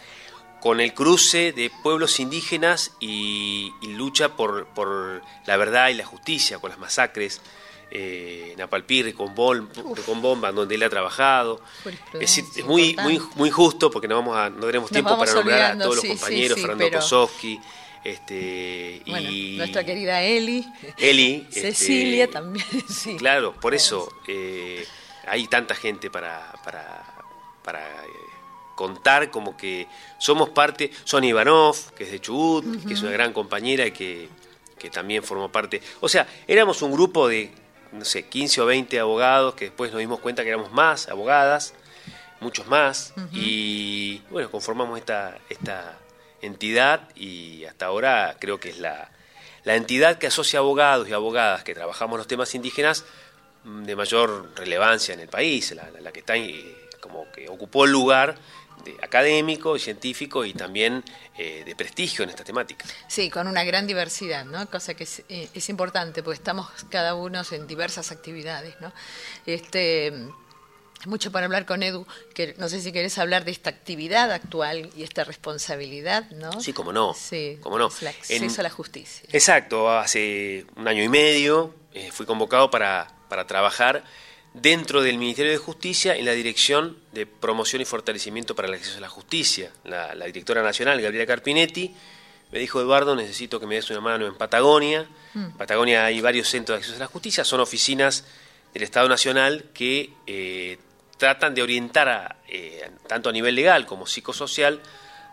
con 0.63 0.79
el 0.79 0.93
cruce 0.93 1.51
de 1.51 1.69
pueblos 1.69 2.21
indígenas 2.21 2.93
y, 3.01 3.73
lucha 3.81 4.37
por, 4.37 4.65
por, 4.67 5.21
la 5.45 5.57
verdad 5.57 5.89
y 5.89 5.93
la 5.93 6.05
justicia, 6.05 6.57
con 6.57 6.69
las 6.69 6.79
masacres. 6.79 7.41
Eh, 7.91 8.55
Napalpí, 8.57 9.03
Recombomba, 9.03 10.53
donde 10.53 10.75
él 10.75 10.83
ha 10.83 10.89
trabajado. 10.89 11.61
Es, 12.17 12.37
es 12.37 12.63
muy, 12.63 12.95
muy, 12.95 13.21
muy 13.35 13.51
justo 13.51 13.91
porque 13.91 14.07
no 14.07 14.15
vamos 14.15 14.37
a, 14.37 14.49
no 14.49 14.65
tenemos 14.65 14.89
tiempo 14.89 15.17
para 15.17 15.33
nombrar 15.33 15.73
a 15.73 15.77
todos 15.77 15.97
los 15.97 16.05
compañeros, 16.05 16.57
Fernando 16.57 16.91
Kozowski, 16.91 17.59
este, 18.05 19.01
y 19.03 19.57
nuestra 19.57 19.83
querida 19.83 20.21
Eli. 20.21 20.65
Eli. 20.95 21.45
Cecilia 21.51 22.23
este, 22.23 22.33
también. 22.35 22.65
Sí. 22.87 23.17
Claro, 23.17 23.53
por 23.59 23.75
eso 23.75 24.07
eh, 24.29 24.87
hay 25.27 25.45
tanta 25.47 25.75
gente 25.75 26.09
para, 26.09 26.53
para, 26.63 27.03
para 27.63 27.85
contar 28.75 29.31
como 29.31 29.55
que 29.57 29.87
somos 30.17 30.49
parte. 30.49 30.91
Sonia 31.03 31.29
Ivanov, 31.29 31.93
que 31.95 32.03
es 32.03 32.11
de 32.11 32.19
Chubut, 32.19 32.85
que 32.85 32.93
es 32.93 33.01
una 33.01 33.11
gran 33.11 33.33
compañera 33.33 33.85
y 33.85 33.91
que, 33.91 34.29
que 34.77 34.89
también 34.89 35.23
formó 35.23 35.51
parte. 35.51 35.81
O 36.01 36.09
sea, 36.09 36.27
éramos 36.47 36.81
un 36.81 36.91
grupo 36.91 37.27
de, 37.27 37.51
no 37.91 38.05
sé, 38.05 38.27
15 38.27 38.61
o 38.61 38.65
20 38.65 38.99
abogados 38.99 39.55
que 39.55 39.65
después 39.65 39.91
nos 39.91 39.99
dimos 39.99 40.19
cuenta 40.19 40.43
que 40.43 40.49
éramos 40.49 40.71
más 40.71 41.07
abogadas, 41.07 41.73
muchos 42.39 42.67
más, 42.67 43.13
y 43.31 44.21
bueno, 44.29 44.51
conformamos 44.51 44.99
esta, 44.99 45.37
esta 45.49 45.97
entidad 46.41 47.07
y 47.15 47.63
hasta 47.63 47.85
ahora 47.85 48.35
creo 48.37 48.59
que 48.59 48.69
es 48.69 48.79
la, 48.79 49.09
la 49.63 49.75
entidad 49.75 50.17
que 50.17 50.27
asocia 50.27 50.59
abogados 50.59 51.07
y 51.07 51.13
abogadas 51.13 51.63
que 51.63 51.73
trabajamos 51.73 52.17
los 52.17 52.27
temas 52.27 52.53
indígenas 52.53 53.05
de 53.63 53.95
mayor 53.95 54.51
relevancia 54.55 55.13
en 55.13 55.21
el 55.21 55.29
país, 55.29 55.71
la, 55.71 56.11
que 56.11 56.19
está 56.19 56.33
como 56.99 57.31
que 57.31 57.47
ocupó 57.49 57.85
el 57.85 57.91
lugar 57.91 58.35
de 58.83 58.97
académico 59.01 59.75
y 59.75 59.79
científico 59.79 60.45
y 60.45 60.53
también 60.53 61.03
eh, 61.37 61.63
de 61.65 61.75
prestigio 61.75 62.23
en 62.23 62.29
esta 62.29 62.43
temática. 62.43 62.85
Sí, 63.07 63.29
con 63.29 63.47
una 63.47 63.63
gran 63.63 63.87
diversidad, 63.87 64.45
¿no? 64.45 64.69
Cosa 64.69 64.93
que 64.93 65.03
es, 65.03 65.23
eh, 65.29 65.49
es 65.53 65.69
importante, 65.69 66.23
porque 66.23 66.37
estamos 66.37 66.67
cada 66.89 67.15
uno 67.15 67.41
en 67.51 67.67
diversas 67.67 68.11
actividades, 68.11 68.75
¿no? 68.81 68.91
Este, 69.45 70.13
mucho 71.05 71.31
para 71.31 71.45
hablar 71.45 71.65
con 71.65 71.83
Edu, 71.83 72.05
que 72.33 72.55
no 72.57 72.69
sé 72.69 72.81
si 72.81 72.91
querés 72.91 73.17
hablar 73.17 73.45
de 73.45 73.51
esta 73.51 73.69
actividad 73.69 74.31
actual 74.31 74.89
y 74.95 75.03
esta 75.03 75.23
responsabilidad, 75.23 76.29
¿no? 76.31 76.61
Sí, 76.61 76.73
como 76.73 76.93
no. 76.93 77.13
Sí, 77.13 77.57
como 77.61 77.77
no. 77.77 77.89
el 78.01 78.07
acceso 78.07 78.61
a 78.61 78.63
la 78.63 78.69
justicia. 78.69 79.27
Exacto, 79.31 79.89
hace 79.89 80.65
un 80.75 80.87
año 80.87 81.03
y 81.03 81.09
medio 81.09 81.73
eh, 81.93 82.11
fui 82.11 82.25
convocado 82.25 82.69
para, 82.69 83.07
para 83.29 83.45
trabajar 83.47 84.03
dentro 84.53 85.01
del 85.01 85.17
Ministerio 85.17 85.51
de 85.51 85.57
Justicia 85.57 86.15
en 86.15 86.25
la 86.25 86.33
Dirección 86.33 86.97
de 87.11 87.25
Promoción 87.25 87.81
y 87.81 87.85
Fortalecimiento 87.85 88.55
para 88.55 88.67
el 88.67 88.75
Acceso 88.75 88.97
a 88.97 89.01
la 89.01 89.09
Justicia. 89.09 89.71
La, 89.83 90.13
directora 90.25 90.61
nacional, 90.61 91.01
Gabriela 91.01 91.25
Carpinetti, 91.25 91.93
me 92.51 92.59
dijo, 92.59 92.79
Eduardo, 92.79 93.15
necesito 93.15 93.59
que 93.59 93.65
me 93.65 93.75
des 93.75 93.89
una 93.89 94.01
mano 94.01 94.27
en 94.27 94.35
Patagonia. 94.35 95.07
En 95.33 95.47
mm. 95.47 95.57
Patagonia 95.57 96.05
hay 96.05 96.21
varios 96.21 96.47
centros 96.49 96.75
de 96.75 96.79
acceso 96.79 96.97
a 96.97 96.99
la 96.99 97.07
justicia, 97.07 97.43
son 97.43 97.61
oficinas 97.61 98.25
del 98.73 98.83
Estado 98.83 99.09
Nacional 99.09 99.65
que 99.73 100.13
eh, 100.27 100.77
tratan 101.17 101.55
de 101.55 101.63
orientar 101.63 102.37
eh, 102.47 102.89
tanto 103.07 103.29
a 103.29 103.31
nivel 103.31 103.55
legal 103.55 103.85
como 103.85 104.05
psicosocial 104.05 104.81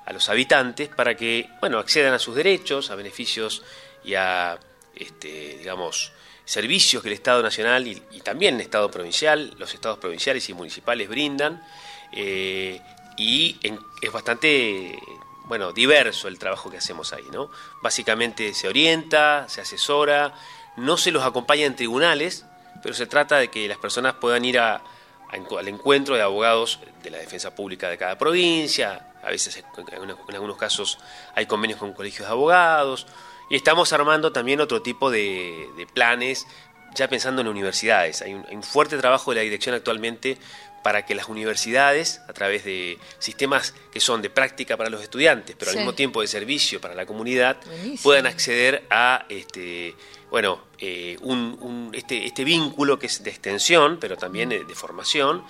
a 0.06 0.12
los 0.12 0.28
habitantes 0.28 0.88
para 0.88 1.14
que 1.14 1.48
bueno 1.60 1.78
accedan 1.78 2.14
a 2.14 2.18
sus 2.18 2.34
derechos, 2.34 2.90
a 2.90 2.94
beneficios 2.94 3.62
y 4.04 4.14
a 4.14 4.58
este, 4.94 5.58
digamos 5.58 6.12
servicios 6.50 7.00
que 7.00 7.08
el 7.08 7.14
Estado 7.14 7.44
Nacional 7.44 7.86
y, 7.86 8.20
también 8.22 8.56
el 8.56 8.62
Estado 8.62 8.90
Provincial, 8.90 9.54
los 9.56 9.72
estados 9.72 9.98
provinciales 9.98 10.48
y 10.48 10.52
municipales 10.52 11.08
brindan 11.08 11.62
eh, 12.10 12.82
y 13.16 13.56
es 14.02 14.10
bastante 14.10 14.98
bueno 15.44 15.72
diverso 15.72 16.26
el 16.26 16.40
trabajo 16.40 16.68
que 16.68 16.78
hacemos 16.78 17.12
ahí, 17.12 17.22
¿no? 17.32 17.52
Básicamente 17.82 18.52
se 18.52 18.66
orienta, 18.66 19.48
se 19.48 19.60
asesora, 19.60 20.34
no 20.76 20.96
se 20.96 21.12
los 21.12 21.22
acompaña 21.22 21.66
en 21.66 21.76
tribunales, 21.76 22.44
pero 22.82 22.96
se 22.96 23.06
trata 23.06 23.36
de 23.36 23.48
que 23.48 23.68
las 23.68 23.78
personas 23.78 24.14
puedan 24.14 24.44
ir 24.44 24.58
a 24.58 24.82
al 25.30 25.68
encuentro 25.68 26.16
de 26.16 26.22
abogados 26.22 26.80
de 27.04 27.10
la 27.10 27.18
defensa 27.18 27.54
pública 27.54 27.88
de 27.88 27.96
cada 27.96 28.18
provincia, 28.18 29.12
a 29.22 29.30
veces 29.30 29.62
en 29.76 30.34
algunos 30.34 30.56
casos 30.56 30.98
hay 31.36 31.46
convenios 31.46 31.78
con 31.78 31.92
colegios 31.92 32.26
de 32.26 32.32
abogados, 32.32 33.06
y 33.50 33.56
estamos 33.56 33.92
armando 33.92 34.32
también 34.32 34.60
otro 34.60 34.80
tipo 34.80 35.10
de, 35.10 35.68
planes, 35.92 36.46
ya 36.94 37.08
pensando 37.08 37.42
en 37.42 37.48
universidades. 37.48 38.22
Hay 38.22 38.32
un, 38.32 38.62
fuerte 38.62 38.96
trabajo 38.96 39.32
de 39.32 39.36
la 39.38 39.42
dirección 39.42 39.74
actualmente 39.74 40.38
para 40.84 41.04
que 41.04 41.14
las 41.14 41.28
universidades, 41.28 42.22
a 42.28 42.32
través 42.32 42.64
de 42.64 42.98
sistemas 43.18 43.74
que 43.92 44.00
son 44.00 44.22
de 44.22 44.30
práctica 44.30 44.76
para 44.76 44.88
los 44.88 45.02
estudiantes, 45.02 45.56
pero 45.58 45.72
al 45.72 45.76
mismo 45.76 45.94
tiempo 45.94 46.22
de 46.22 46.28
servicio 46.28 46.80
para 46.80 46.94
la 46.94 47.04
comunidad, 47.04 47.58
puedan 48.02 48.26
acceder 48.26 48.86
a 48.88 49.26
este, 49.28 49.94
bueno, 50.30 50.62
eh, 50.78 51.18
un, 51.20 51.90
este, 51.92 52.24
este, 52.24 52.44
vínculo 52.44 52.98
que 52.98 53.06
es 53.06 53.22
de 53.22 53.30
extensión, 53.30 53.98
pero 54.00 54.16
también 54.16 54.48
de, 54.48 54.64
formación, 54.74 55.44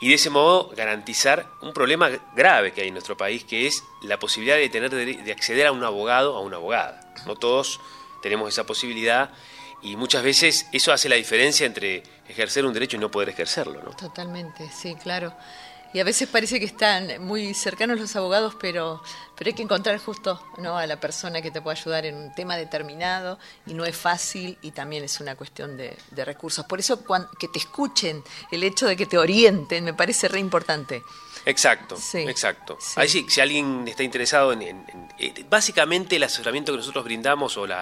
y 0.00 0.08
de 0.08 0.14
ese 0.14 0.30
modo 0.30 0.70
garantizar 0.76 1.46
un 1.62 1.72
problema 1.72 2.10
grave 2.34 2.72
que 2.72 2.82
hay 2.82 2.88
en 2.88 2.94
nuestro 2.94 3.16
país, 3.16 3.44
que 3.44 3.66
es 3.66 3.82
la 4.02 4.18
posibilidad 4.18 4.56
de 4.56 4.68
tener 4.68 4.90
de 4.90 5.32
acceder 5.32 5.66
a 5.66 5.72
un 5.72 5.82
abogado 5.84 6.36
a 6.36 6.40
una 6.40 6.56
abogada. 6.56 7.12
No 7.26 7.36
todos 7.36 7.80
tenemos 8.22 8.48
esa 8.48 8.64
posibilidad 8.64 9.30
y 9.82 9.96
muchas 9.96 10.22
veces 10.22 10.66
eso 10.72 10.92
hace 10.92 11.08
la 11.08 11.16
diferencia 11.16 11.66
entre 11.66 12.02
ejercer 12.28 12.66
un 12.66 12.72
derecho 12.72 12.96
y 12.96 13.00
no 13.00 13.10
poder 13.10 13.30
ejercerlo. 13.30 13.82
¿no? 13.82 13.90
Totalmente, 13.90 14.68
sí, 14.70 14.94
claro 14.96 15.34
y 15.96 16.00
a 16.00 16.04
veces 16.04 16.28
parece 16.28 16.60
que 16.60 16.66
están 16.66 17.24
muy 17.24 17.54
cercanos 17.54 17.98
los 17.98 18.14
abogados, 18.16 18.54
pero, 18.60 19.02
pero 19.34 19.48
hay 19.48 19.54
que 19.54 19.62
encontrar 19.62 19.98
justo 19.98 20.38
¿no? 20.58 20.76
a 20.76 20.86
la 20.86 21.00
persona 21.00 21.40
que 21.40 21.50
te 21.50 21.62
pueda 21.62 21.74
ayudar 21.74 22.04
en 22.04 22.16
un 22.16 22.34
tema 22.34 22.54
determinado 22.58 23.38
y 23.66 23.72
no 23.72 23.86
es 23.86 23.96
fácil 23.96 24.58
y 24.60 24.72
también 24.72 25.04
es 25.04 25.20
una 25.20 25.36
cuestión 25.36 25.78
de, 25.78 25.96
recursos. 26.14 26.66
Por 26.66 26.80
eso 26.80 27.02
que 27.40 27.48
te 27.48 27.58
escuchen, 27.58 28.22
el 28.50 28.62
hecho 28.62 28.86
de 28.86 28.94
que 28.94 29.06
te 29.06 29.16
orienten, 29.16 29.84
me 29.84 29.94
parece 29.94 30.28
re 30.28 30.38
importante. 30.38 31.02
Exacto, 31.46 31.96
exacto. 32.12 32.76
Ahí 32.96 33.08
sí, 33.08 33.24
si 33.30 33.40
alguien 33.40 33.88
está 33.88 34.02
interesado 34.02 34.52
en, 34.52 34.60
eh, 35.18 35.46
Básicamente 35.48 36.16
el 36.16 36.24
asesoramiento 36.24 36.72
que 36.72 36.76
nosotros 36.76 37.04
brindamos 37.04 37.56
o 37.56 37.64
el 37.64 37.72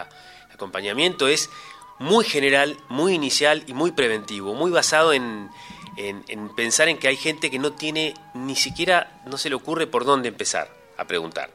acompañamiento 0.53 1.27
es 1.27 1.51
muy 1.99 2.25
general, 2.25 2.79
muy 2.89 3.15
inicial 3.15 3.65
y 3.67 3.75
muy 3.75 3.91
preventivo, 3.91 4.55
muy 4.55 4.71
basado 4.71 5.13
en 5.13 5.51
en, 5.97 6.49
pensar 6.55 6.89
en 6.89 6.99
que 6.99 7.09
hay 7.09 7.17
gente 7.17 7.51
que 7.51 7.59
no 7.59 7.73
tiene, 7.73 8.15
ni 8.35 8.57
siquiera, 8.57 9.23
no 9.27 9.39
se 9.39 9.49
le 9.49 9.55
ocurre 9.55 9.87
por 9.87 10.05
dónde 10.05 10.29
empezar 10.29 10.69
a 10.97 11.07
preguntar. 11.07 11.51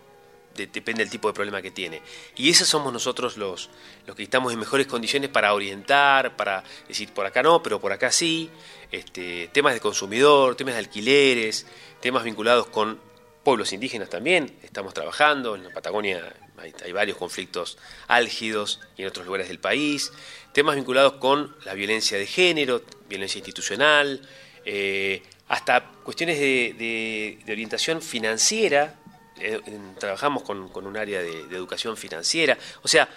depende 0.56 1.04
del 1.04 1.10
tipo 1.10 1.28
de 1.28 1.34
problema 1.34 1.62
que 1.62 1.71
tiene. 1.71 2.02
Y 2.36 2.49
esos 2.49 2.67
somos 2.67 2.91
nosotros 2.91 3.38
los, 3.38 3.69
los 4.06 4.15
que 4.15 4.23
estamos 4.23 4.52
en 4.52 4.60
mejores 4.60 4.88
condiciones 4.88 5.30
para 5.30 5.54
orientar, 5.54 6.36
para 6.36 6.63
decir 6.88 7.13
por 7.13 7.25
acá 7.25 7.41
no, 7.41 7.63
pero 7.63 7.80
por 7.80 7.91
acá 7.91 8.12
sí. 8.12 8.49
Este, 8.91 9.49
temas 9.54 9.73
de 9.73 9.80
consumidor, 9.80 10.56
temas 10.56 10.73
de 10.73 10.80
alquileres, 10.80 11.65
temas 12.02 12.23
vinculados 12.23 12.67
con 12.67 12.99
pueblos 13.43 13.71
indígenas 13.71 14.10
también. 14.10 14.58
Estamos 14.63 14.93
trabajando, 14.93 15.56
en 15.56 15.63
la 15.63 15.69
Patagonia 15.69 16.34
hay, 16.62 16.91
varios 16.91 17.17
conflictos 17.17 17.78
álgidos 18.08 18.80
y 18.98 19.04
en 19.04 19.08
otros 19.08 19.26
lugares 19.26 19.48
del 19.48 19.60
país, 19.60 20.12
temas 20.54 20.76
vinculados 20.76 21.13
con 21.13 21.56
la 21.65 21.74
violencia 21.74 22.17
de 22.17 22.26
género, 22.26 22.82
violencia 23.08 23.39
institucional, 23.39 24.22
eh, 24.65 25.24
hasta 25.48 25.84
cuestiones 26.04 26.39
de, 26.39 27.39
orientación 27.50 28.02
financiera, 28.02 28.95
eh, 29.39 29.60
trabajamos 29.98 30.43
con, 30.43 30.69
un 30.74 30.98
área 30.98 31.22
de, 31.22 31.41
educación 31.56 31.98
financiera, 31.98 32.58
o 32.82 32.88
sea, 32.88 33.10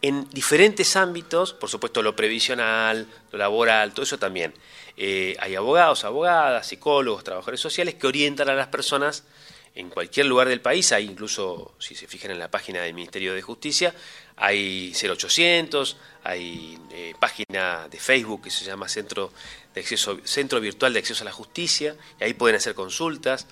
en 0.00 0.28
diferentes 0.30 0.96
ámbitos, 0.96 1.52
por 1.52 1.70
supuesto 1.70 2.02
lo 2.02 2.16
previsional, 2.16 3.06
lo 3.30 3.38
laboral, 3.38 3.92
todo 3.92 4.02
eso 4.02 4.18
también. 4.18 4.52
Eh, 4.96 5.36
hay 5.38 5.54
abogados, 5.54 6.04
abogadas, 6.04 6.66
psicólogos, 6.66 7.22
trabajadores 7.22 7.60
sociales 7.60 7.94
que 7.94 8.08
orientan 8.08 8.48
a 8.48 8.54
las 8.54 8.66
personas 8.66 9.24
en 9.74 9.88
cualquier 9.88 10.26
lugar 10.26 10.48
del 10.48 10.60
país, 10.60 10.92
hay 10.92 11.06
incluso, 11.06 11.74
si 11.78 11.94
se 11.94 12.06
fijan 12.06 12.30
en 12.30 12.38
la 12.38 12.50
página 12.50 12.82
del 12.82 12.92
Ministerio 12.92 13.34
de 13.34 13.40
Justicia, 13.40 13.94
hay 14.36 14.92
0800, 14.92 15.96
hay 16.24 16.78
eh, 16.90 17.14
página 17.18 17.88
de 17.88 17.98
Facebook 17.98 18.42
que 18.42 18.50
se 18.50 18.64
llama 18.64 18.88
Centro, 18.88 19.32
de 19.74 19.80
Acceso, 19.80 20.18
Centro 20.24 20.60
Virtual 20.60 20.92
de 20.92 20.98
Acceso 20.98 21.22
a 21.22 21.24
la 21.24 21.32
Justicia, 21.32 21.96
y 22.20 22.24
ahí 22.24 22.34
pueden 22.34 22.56
hacer 22.56 22.74
consultas. 22.74 23.46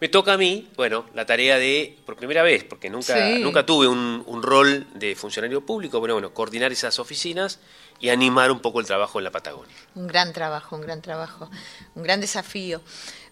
Me 0.00 0.08
toca 0.08 0.32
a 0.32 0.36
mí, 0.38 0.68
bueno, 0.76 1.04
la 1.14 1.26
tarea 1.26 1.58
de, 1.58 1.96
por 2.04 2.16
primera 2.16 2.42
vez, 2.42 2.64
porque 2.64 2.90
nunca, 2.90 3.28
nunca 3.38 3.64
tuve 3.64 3.86
un, 3.86 4.24
un, 4.26 4.42
rol 4.42 4.86
de 4.94 5.14
funcionario 5.14 5.64
público, 5.64 6.00
pero 6.00 6.14
bueno, 6.14 6.34
coordinar 6.34 6.72
esas 6.72 6.98
oficinas 6.98 7.60
y 8.00 8.08
animar 8.08 8.50
un 8.50 8.58
poco 8.58 8.80
el 8.80 8.86
trabajo 8.86 9.20
en 9.20 9.24
la 9.24 9.30
Patagonia. 9.30 9.76
Un 9.94 10.08
gran 10.08 10.32
trabajo, 10.32 10.74
un 10.74 10.82
gran 10.82 11.02
trabajo, 11.02 11.48
un 11.94 12.02
gran 12.02 12.20
desafío. 12.20 12.80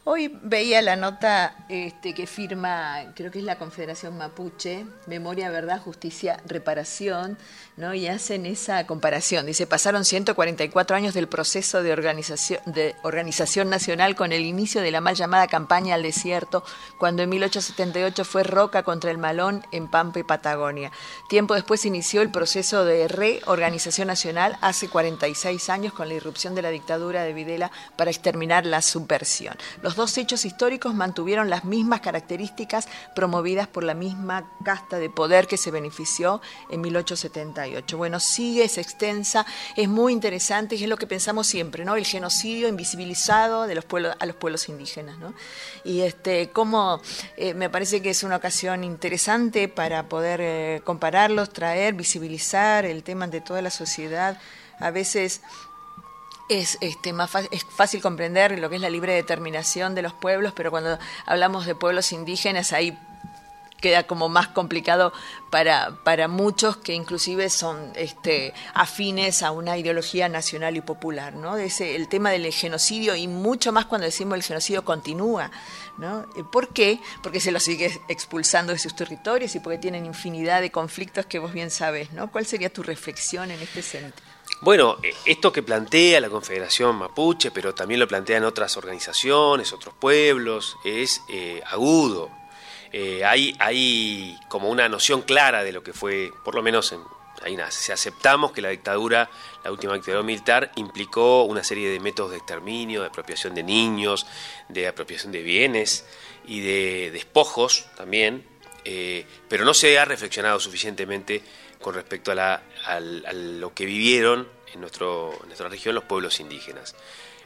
Hoy 0.04 0.38
veía 0.42 0.80
la 0.80 0.96
nota 0.96 1.54
este, 1.68 2.14
que 2.14 2.26
firma, 2.26 3.12
creo 3.14 3.30
que 3.30 3.40
es 3.40 3.44
la 3.44 3.58
Confederación 3.58 4.16
Mapuche, 4.16 4.86
Memoria, 5.06 5.50
Verdad, 5.50 5.78
Justicia, 5.78 6.40
Reparación, 6.46 7.36
¿no? 7.80 7.94
y 7.94 8.06
hacen 8.06 8.44
esa 8.46 8.86
comparación. 8.86 9.46
Dice, 9.46 9.66
pasaron 9.66 10.04
144 10.04 10.96
años 10.96 11.14
del 11.14 11.28
proceso 11.28 11.82
de 11.82 11.92
organización, 11.92 12.60
de 12.66 12.94
organización 13.02 13.70
nacional 13.70 14.14
con 14.14 14.32
el 14.32 14.42
inicio 14.42 14.82
de 14.82 14.90
la 14.90 15.00
mal 15.00 15.14
llamada 15.14 15.48
campaña 15.48 15.94
al 15.94 16.02
desierto, 16.02 16.62
cuando 16.98 17.22
en 17.22 17.30
1878 17.30 18.24
fue 18.24 18.42
Roca 18.42 18.82
contra 18.82 19.10
el 19.10 19.18
Malón 19.18 19.64
en 19.72 19.88
Pampa 19.88 20.20
y 20.20 20.24
Patagonia. 20.24 20.92
Tiempo 21.28 21.54
después 21.54 21.86
inició 21.86 22.20
el 22.20 22.30
proceso 22.30 22.84
de 22.84 23.08
reorganización 23.08 24.08
nacional 24.08 24.58
hace 24.60 24.88
46 24.88 25.70
años 25.70 25.92
con 25.94 26.08
la 26.08 26.14
irrupción 26.14 26.54
de 26.54 26.62
la 26.62 26.70
dictadura 26.70 27.22
de 27.24 27.32
Videla 27.32 27.70
para 27.96 28.10
exterminar 28.10 28.66
la 28.66 28.82
subversión. 28.82 29.56
Los 29.82 29.96
dos 29.96 30.16
hechos 30.18 30.44
históricos 30.44 30.94
mantuvieron 30.94 31.48
las 31.48 31.64
mismas 31.64 32.02
características 32.02 32.88
promovidas 33.14 33.68
por 33.68 33.84
la 33.84 33.94
misma 33.94 34.52
casta 34.64 34.98
de 34.98 35.08
poder 35.08 35.46
que 35.46 35.56
se 35.56 35.70
benefició 35.70 36.42
en 36.68 36.82
1878. 36.82 37.69
Bueno, 37.96 38.20
sigue, 38.20 38.64
es 38.64 38.78
extensa, 38.78 39.46
es 39.76 39.88
muy 39.88 40.12
interesante 40.12 40.76
y 40.76 40.82
es 40.82 40.88
lo 40.88 40.96
que 40.96 41.06
pensamos 41.06 41.46
siempre, 41.46 41.84
¿no? 41.84 41.96
El 41.96 42.06
genocidio 42.06 42.68
invisibilizado 42.68 43.66
de 43.66 43.74
los 43.74 43.84
a 44.18 44.26
los 44.26 44.36
pueblos 44.36 44.68
indígenas, 44.68 45.18
¿no? 45.18 45.34
Y 45.84 46.02
este, 46.02 46.50
cómo 46.50 47.00
eh, 47.36 47.54
me 47.54 47.70
parece 47.70 48.00
que 48.00 48.10
es 48.10 48.22
una 48.22 48.36
ocasión 48.36 48.84
interesante 48.84 49.68
para 49.68 50.08
poder 50.08 50.40
eh, 50.40 50.80
compararlos, 50.84 51.50
traer, 51.50 51.94
visibilizar 51.94 52.84
el 52.84 53.02
tema 53.02 53.26
de 53.26 53.40
toda 53.40 53.62
la 53.62 53.70
sociedad. 53.70 54.38
A 54.78 54.90
veces 54.90 55.42
es, 56.48 56.78
este, 56.80 57.12
más 57.12 57.30
es 57.50 57.64
fácil 57.64 58.02
comprender 58.02 58.58
lo 58.58 58.68
que 58.68 58.76
es 58.76 58.82
la 58.82 58.90
libre 58.90 59.14
determinación 59.14 59.94
de 59.94 60.02
los 60.02 60.12
pueblos, 60.12 60.52
pero 60.54 60.70
cuando 60.70 60.98
hablamos 61.26 61.64
de 61.64 61.74
pueblos 61.74 62.12
indígenas 62.12 62.72
ahí 62.72 62.98
queda 63.80 64.06
como 64.06 64.28
más 64.28 64.48
complicado 64.48 65.12
para, 65.50 65.96
para 66.04 66.28
muchos 66.28 66.76
que 66.76 66.94
inclusive 66.94 67.50
son 67.50 67.92
este, 67.96 68.54
afines 68.74 69.42
a 69.42 69.50
una 69.50 69.76
ideología 69.76 70.28
nacional 70.28 70.76
y 70.76 70.80
popular. 70.80 71.34
¿no? 71.34 71.56
Ese, 71.56 71.96
el 71.96 72.08
tema 72.08 72.30
del 72.30 72.52
genocidio 72.52 73.16
y 73.16 73.28
mucho 73.28 73.72
más 73.72 73.86
cuando 73.86 74.04
decimos 74.04 74.36
el 74.36 74.42
genocidio 74.42 74.84
continúa. 74.84 75.50
¿no? 75.98 76.26
¿Por 76.52 76.68
qué? 76.68 77.00
Porque 77.22 77.40
se 77.40 77.52
los 77.52 77.62
sigue 77.62 78.00
expulsando 78.08 78.72
de 78.72 78.78
sus 78.78 78.94
territorios 78.94 79.54
y 79.54 79.60
porque 79.60 79.78
tienen 79.78 80.06
infinidad 80.06 80.60
de 80.60 80.70
conflictos 80.70 81.26
que 81.26 81.38
vos 81.38 81.52
bien 81.52 81.70
sabés. 81.70 82.12
¿no? 82.12 82.30
¿Cuál 82.30 82.46
sería 82.46 82.72
tu 82.72 82.82
reflexión 82.82 83.50
en 83.50 83.60
este 83.60 83.82
sentido? 83.82 84.30
Bueno, 84.62 84.98
eh, 85.02 85.14
esto 85.24 85.52
que 85.52 85.62
plantea 85.62 86.20
la 86.20 86.28
Confederación 86.28 86.96
Mapuche, 86.96 87.50
pero 87.50 87.74
también 87.74 87.98
lo 87.98 88.06
plantean 88.06 88.44
otras 88.44 88.76
organizaciones, 88.76 89.72
otros 89.72 89.94
pueblos, 89.98 90.76
es 90.84 91.22
eh, 91.28 91.62
agudo. 91.66 92.39
Eh, 92.92 93.24
hay, 93.24 93.54
hay 93.58 94.38
como 94.48 94.68
una 94.68 94.88
noción 94.88 95.22
clara 95.22 95.62
de 95.62 95.72
lo 95.72 95.82
que 95.82 95.92
fue, 95.92 96.30
por 96.44 96.54
lo 96.54 96.62
menos 96.62 96.92
en. 96.92 97.00
Si 97.70 97.90
aceptamos 97.90 98.52
que 98.52 98.60
la 98.60 98.68
dictadura, 98.68 99.30
la 99.64 99.72
última 99.72 99.94
dictadura 99.94 100.22
militar, 100.22 100.72
implicó 100.76 101.44
una 101.44 101.64
serie 101.64 101.88
de 101.88 101.98
métodos 101.98 102.32
de 102.32 102.36
exterminio, 102.36 103.00
de 103.00 103.06
apropiación 103.06 103.54
de 103.54 103.62
niños, 103.62 104.26
de 104.68 104.86
apropiación 104.86 105.32
de 105.32 105.40
bienes 105.40 106.04
y 106.46 106.60
de 106.60 107.10
despojos 107.10 107.86
también, 107.96 108.44
pero 109.48 109.64
no 109.64 109.72
se 109.72 109.98
ha 109.98 110.04
reflexionado 110.04 110.60
suficientemente 110.60 111.42
con 111.80 111.94
respecto 111.94 112.32
a, 112.32 112.60
lo 113.32 113.74
que 113.74 113.86
vivieron 113.86 114.46
en, 114.72 114.80
nuestro, 114.80 115.38
nuestra 115.46 115.68
región 115.68 115.94
los 115.94 116.04
pueblos 116.04 116.40
indígenas. 116.40 116.94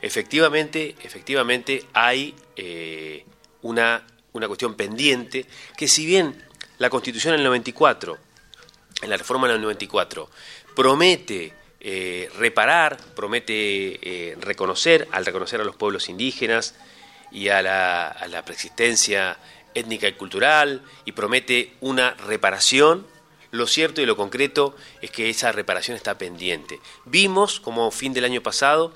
Efectivamente, 0.02 0.96
efectivamente 1.02 1.84
hay 1.94 2.34
eh, 2.56 3.24
una, 3.62 4.06
una 4.34 4.48
cuestión 4.48 4.74
pendiente 4.74 5.46
que 5.76 5.86
si 5.86 6.04
bien 6.04 6.42
la 6.78 6.90
Constitución 6.90 7.36
del 7.36 7.44
94, 7.44 8.18
en 9.02 9.10
la 9.10 9.16
reforma 9.16 9.46
del 9.46 9.60
94, 9.62 10.28
promete 10.74 11.52
eh, 11.78 12.28
reparar, 12.36 12.98
promete 13.14 13.52
eh, 14.02 14.36
reconocer, 14.40 15.06
al 15.12 15.24
reconocer 15.24 15.60
a 15.60 15.64
los 15.64 15.76
pueblos 15.76 16.08
indígenas 16.08 16.74
y 17.30 17.48
a 17.48 17.62
la, 17.62 18.08
a 18.08 18.26
la 18.26 18.44
preexistencia 18.44 19.38
étnica 19.72 20.08
y 20.08 20.14
cultural, 20.14 20.82
y 21.04 21.12
promete 21.12 21.74
una 21.80 22.14
reparación, 22.14 23.06
lo 23.52 23.68
cierto 23.68 24.02
y 24.02 24.06
lo 24.06 24.16
concreto 24.16 24.74
es 25.00 25.12
que 25.12 25.30
esa 25.30 25.52
reparación 25.52 25.96
está 25.96 26.18
pendiente. 26.18 26.80
Vimos 27.04 27.60
como 27.60 27.88
fin 27.92 28.12
del 28.12 28.24
año 28.24 28.42
pasado 28.42 28.92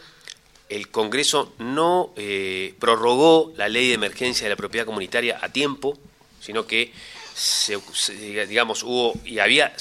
el 0.68 0.90
Congreso 0.90 1.54
no 1.58 2.12
eh, 2.16 2.74
prorrogó 2.78 3.52
la 3.56 3.68
ley 3.68 3.88
de 3.88 3.94
emergencia 3.94 4.44
de 4.44 4.50
la 4.50 4.56
propiedad 4.56 4.86
comunitaria 4.86 5.38
a 5.40 5.48
tiempo, 5.48 5.98
sino 6.40 6.66
que 6.66 6.92
digamos 8.48 8.82
hubo 8.82 9.14
y 9.24 9.38
había 9.38 9.72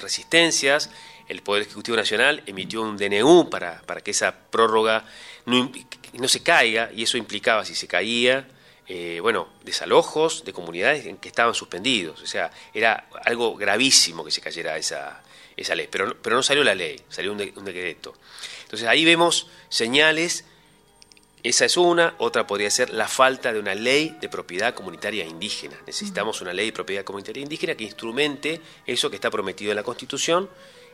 resistencias. 0.00 0.90
El 1.28 1.42
Poder 1.42 1.62
Ejecutivo 1.62 1.96
Nacional 1.96 2.42
emitió 2.46 2.82
un 2.82 2.96
DNU 2.96 3.50
para, 3.50 3.82
para 3.82 4.00
que 4.00 4.12
esa 4.12 4.34
prórroga 4.50 5.04
no, 5.46 5.72
no 6.12 6.28
se 6.28 6.42
caiga 6.42 6.90
y 6.94 7.02
eso 7.02 7.16
implicaba 7.16 7.64
si 7.64 7.74
se 7.74 7.88
caía 7.88 8.46
eh, 8.88 9.18
bueno, 9.20 9.48
desalojos 9.64 10.44
de 10.44 10.52
comunidades 10.52 11.06
en 11.06 11.16
que 11.16 11.28
estaban 11.28 11.54
suspendidos. 11.54 12.22
O 12.22 12.26
sea, 12.26 12.52
era 12.72 13.08
algo 13.24 13.56
gravísimo 13.56 14.24
que 14.24 14.30
se 14.30 14.40
cayera 14.40 14.76
esa, 14.76 15.22
esa 15.56 15.74
ley. 15.74 15.88
Pero, 15.90 16.16
pero 16.20 16.36
no 16.36 16.42
salió 16.42 16.62
la 16.64 16.74
ley, 16.74 17.00
salió 17.08 17.32
un, 17.32 17.38
decreto. 17.38 18.14
Entonces 18.64 18.88
ahí 18.88 19.04
vemos 19.04 19.48
señales. 19.68 20.44
Esa 21.42 21.64
es 21.64 21.76
una, 21.76 22.14
otra 22.18 22.46
podría 22.46 22.70
ser 22.70 22.90
la 22.90 23.06
falta 23.06 23.52
de 23.52 23.60
una 23.60 23.74
ley 23.74 24.16
de 24.20 24.28
propiedad 24.28 24.74
comunitaria 24.74 25.24
indígena. 25.24 25.76
Necesitamos 25.86 26.40
una 26.40 26.52
ley 26.52 26.66
de 26.66 26.72
propiedad 26.72 27.04
comunitaria 27.04 27.42
indígena 27.42 27.76
que 27.76 27.84
instrumente 27.84 28.60
eso 28.84 29.10
que 29.10 29.16
está 29.16 29.30
prometido 29.30 29.70
en 29.70 29.76
la 29.76 29.84
Constitución 29.84 30.50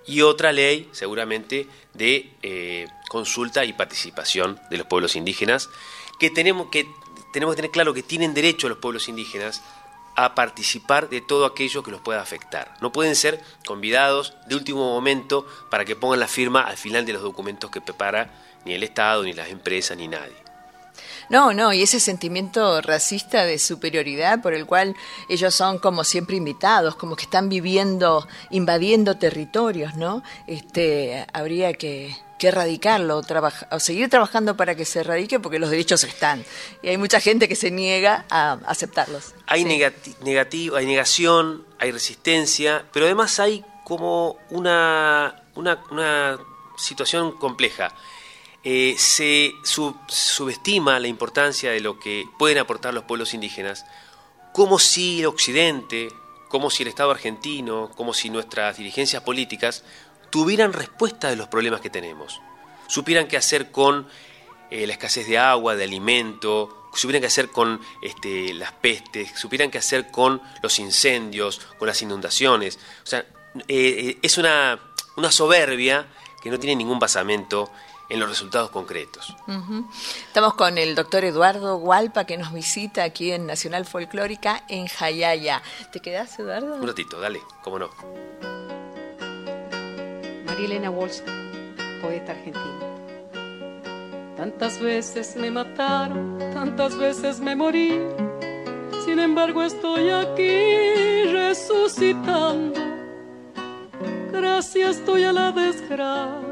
y 0.07 0.21
otra 0.21 0.53
ley, 0.53 0.91
seguramente, 0.93 1.67
de 1.95 2.31
eh, 2.43 2.87
consulta 3.09 3.65
y 3.65 3.73
participación 3.73 4.61
de 4.69 4.79
los 4.79 4.87
pueblos 4.87 5.17
indígenas, 5.17 5.71
que 6.19 6.29
tenemos 6.29 6.69
que 6.71 6.87
tenemos 7.33 7.55
que 7.55 7.63
tener 7.63 7.71
claro 7.71 7.95
que 7.95 8.03
tienen 8.03 8.35
derecho 8.35 8.69
los 8.69 8.79
pueblos 8.79 9.09
indígenas 9.09 9.63
a 10.15 10.35
participar 10.35 11.09
de 11.09 11.21
todo 11.21 11.47
aquello 11.47 11.83
que 11.83 11.91
los 11.91 12.01
pueda 12.01 12.21
afectar. 12.21 12.75
No 12.81 12.93
pueden 12.93 13.17
ser 13.17 13.41
convidados 13.67 14.35
de 14.47 14.55
último 14.55 14.93
momento 14.93 15.47
para 15.71 15.85
que 15.85 15.97
pongan 15.97 16.21
la 16.21 16.29
firma 16.29 16.63
al 16.63 16.77
final 16.77 17.07
de 17.07 17.15
los 17.15 17.23
documentos 17.23 17.71
que 17.71 17.81
prepara 17.81 18.31
ni 18.65 18.75
el 18.75 18.83
Estado, 18.83 19.23
ni 19.23 19.33
las 19.33 19.49
empresas, 19.49 19.97
ni 19.97 20.09
nadie. 20.09 20.42
No, 21.29 21.53
no, 21.53 21.73
y 21.73 21.83
ese 21.83 22.01
sentimiento 22.01 22.81
racista 22.81 23.45
de 23.45 23.59
superioridad 23.59 24.43
por 24.43 24.55
el 24.55 24.67
cual 24.67 24.97
ellos 25.29 25.55
son 25.55 25.79
como 25.79 26.05
siempre 26.05 26.37
invitados, 26.37 26.97
como 26.97 27.17
que 27.17 27.25
están 27.25 27.49
viviendo, 27.49 28.27
invadiendo 28.51 29.17
territorios, 29.17 29.95
¿no? 29.97 30.23
Este, 30.47 31.27
habría 31.33 31.73
que, 31.75 32.17
que 32.43 32.49
erradicarlo 32.49 33.23
o 33.71 33.79
seguir 33.79 34.11
trabajando 34.11 34.57
para 34.57 34.75
que 34.75 34.85
se 34.85 34.99
erradique 34.99 35.39
porque 35.39 35.61
los 35.61 35.71
derechos 35.71 36.03
están. 36.03 36.45
Y 36.83 36.89
hay 36.89 36.99
mucha 36.99 37.21
gente 37.21 37.47
que 37.47 37.55
se 37.55 37.71
niega 37.71 38.25
a 38.31 38.59
aceptarlos. 38.67 39.33
Hay 39.47 39.65
negativo, 39.65 40.75
hay 40.75 40.87
negación, 40.87 41.65
hay 41.79 41.93
resistencia, 41.93 42.85
pero 42.93 43.07
además 43.07 43.39
hay 43.39 43.65
como 43.85 44.39
una, 44.51 45.45
una, 45.55 46.39
situación 46.77 47.31
compleja. 47.39 47.95
Eh, 48.65 48.95
se 48.97 49.55
subestima 49.65 51.01
la 51.01 51.09
importancia 51.09 51.73
de 51.73 51.81
lo 51.81 51.99
que 51.99 52.27
pueden 52.39 52.59
aportar 52.59 52.95
los 52.95 53.05
pueblos 53.05 53.35
indígenas, 53.35 53.85
como 54.53 54.79
si 54.79 55.21
el 55.21 55.27
Occidente, 55.27 56.09
como 56.49 56.71
si 56.71 56.85
el 56.85 56.89
Estado 56.89 57.11
argentino, 57.11 57.91
como 57.97 58.15
si 58.15 58.31
nuestras 58.31 58.77
dirigencias 58.77 59.23
políticas 59.23 59.83
tuvieran 60.31 60.73
respuesta 60.73 61.29
de 61.29 61.37
los 61.37 61.49
problemas 61.49 61.81
que 61.81 61.91
tenemos, 61.91 62.41
supieran 62.87 63.27
qué 63.27 63.37
hacer 63.37 63.73
con 63.73 64.07
eh, 64.71 64.87
la 64.87 64.93
escasez 64.93 65.27
de 65.27 65.39
agua, 65.39 65.75
de 65.75 65.85
alimento, 65.85 66.89
supieran 66.95 67.21
qué 67.21 67.27
hacer 67.27 67.49
con 67.49 67.81
este, 68.01 68.55
las 68.55 68.73
pestes, 68.73 69.33
supieran 69.35 69.71
qué 69.71 69.79
hacer 69.79 70.11
con 70.11 70.41
los 70.63 70.79
incendios, 70.79 71.61
con 71.79 71.89
las 71.89 72.01
inundaciones. 72.01 72.79
O 73.03 73.07
sea, 73.07 73.27
eh, 73.67 74.19
es 74.23 74.39
una, 74.39 74.79
una 75.17 75.33
soberbia 75.33 76.07
que 76.43 76.51
no 76.51 76.59
tiene 76.59 76.77
ningún 76.77 76.99
basamento 76.99 77.71
en 78.13 78.21
los 78.21 78.29
resultados 78.29 78.69
concretos. 78.69 79.35
Estamos 80.27 80.53
con 80.53 80.77
el 80.77 80.95
doctor 80.95 81.25
Eduardo 81.25 81.79
Hualpa 81.79 82.27
que 82.27 82.37
nos 82.37 82.53
visita 82.53 83.05
aquí 83.05 83.33
en 83.33 83.47
Nacional 83.47 83.87
Folclórica 83.87 84.65
en 84.69 84.87
Jayaya. 84.87 85.63
¿Te 85.93 86.01
quedas, 86.01 86.39
Eduardo? 86.39 86.77
Un 86.77 86.87
ratito, 86.87 87.19
dale, 87.19 87.41
cómo 87.63 87.79
no. 87.79 87.91
Elena 90.63 90.91
Walsh, 90.91 91.23
poeta 92.01 92.33
argentina. 92.33 92.63
Tantas 94.37 94.79
veces 94.79 95.35
me 95.35 95.51
mataron, 95.51 96.39
tantas 96.53 96.97
veces 96.97 97.41
me 97.41 97.57
morí, 97.57 97.99
sin 99.05 99.19
embargo 99.19 99.63
estoy 99.65 100.11
aquí 100.11 101.25
resucitando. 101.33 102.81
Gracias 104.31 104.99
estoy 104.99 105.25
a 105.25 105.33
la 105.33 105.51
desgracia 105.51 106.52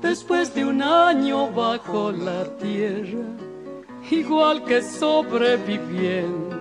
después 0.00 0.54
de 0.54 0.64
un 0.64 0.80
año 0.82 1.50
bajo 1.50 2.12
la 2.12 2.44
tierra 2.58 3.24
igual 4.10 4.64
que 4.64 4.82
sobreviviente 4.82 6.56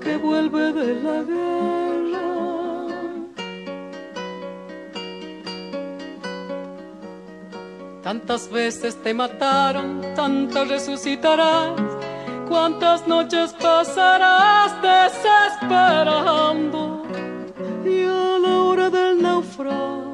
que 0.00 0.16
vuelve 0.18 0.72
de 0.72 0.94
la 1.02 1.22
guerra. 1.22 2.20
Tantas 8.02 8.50
veces 8.50 9.02
te 9.02 9.14
mataron, 9.14 10.02
tantas 10.14 10.68
resucitarás, 10.68 11.80
cuántas 12.46 13.08
noches 13.08 13.54
pasarás 13.54 14.74
desesperando. 14.82 17.02
Y 17.86 18.04
a 18.04 18.38
la 18.38 18.62
hora 18.62 18.90
del 18.90 19.22
naufragio 19.22 20.13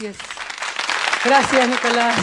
Gracias. 0.00 0.16
Gracias, 1.22 1.68
Nicolás. 1.68 2.16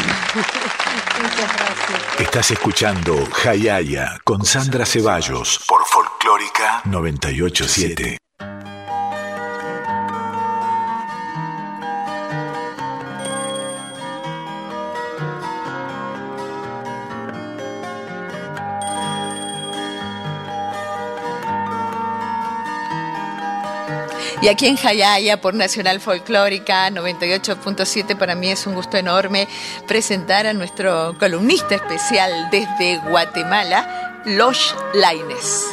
Muchas 1.22 1.58
gracias. 1.58 2.20
Estás 2.20 2.52
escuchando 2.52 3.24
Jayaya 3.32 4.18
con 4.24 4.44
Sandra 4.44 4.84
Ceballos 4.86 5.64
por 5.68 5.86
Folclórica 5.86 6.82
987. 6.86 8.18
Y 24.48 24.50
aquí 24.50 24.68
en 24.68 24.78
Jayaya 24.78 25.42
por 25.42 25.56
Nacional 25.56 26.00
Folclórica 26.00 26.90
98.7 26.90 28.18
para 28.18 28.34
mí 28.34 28.48
es 28.48 28.66
un 28.66 28.76
gusto 28.76 28.96
enorme 28.96 29.46
presentar 29.90 30.48
a 30.48 30.54
nuestro 30.54 31.18
columnista 31.20 31.76
especial 31.76 32.48
desde 32.50 32.98
Guatemala, 33.10 34.22
Los 34.24 34.74
Laines. 34.94 35.66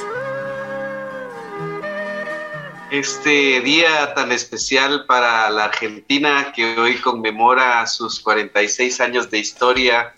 Este 2.91 3.61
día 3.61 4.13
tan 4.13 4.33
especial 4.33 5.07
para 5.07 5.49
la 5.51 5.67
Argentina 5.67 6.53
que 6.53 6.77
hoy 6.77 6.97
conmemora 6.97 7.87
sus 7.87 8.19
46 8.19 9.01
años 9.01 9.31
de 9.31 9.39
historia, 9.39 10.17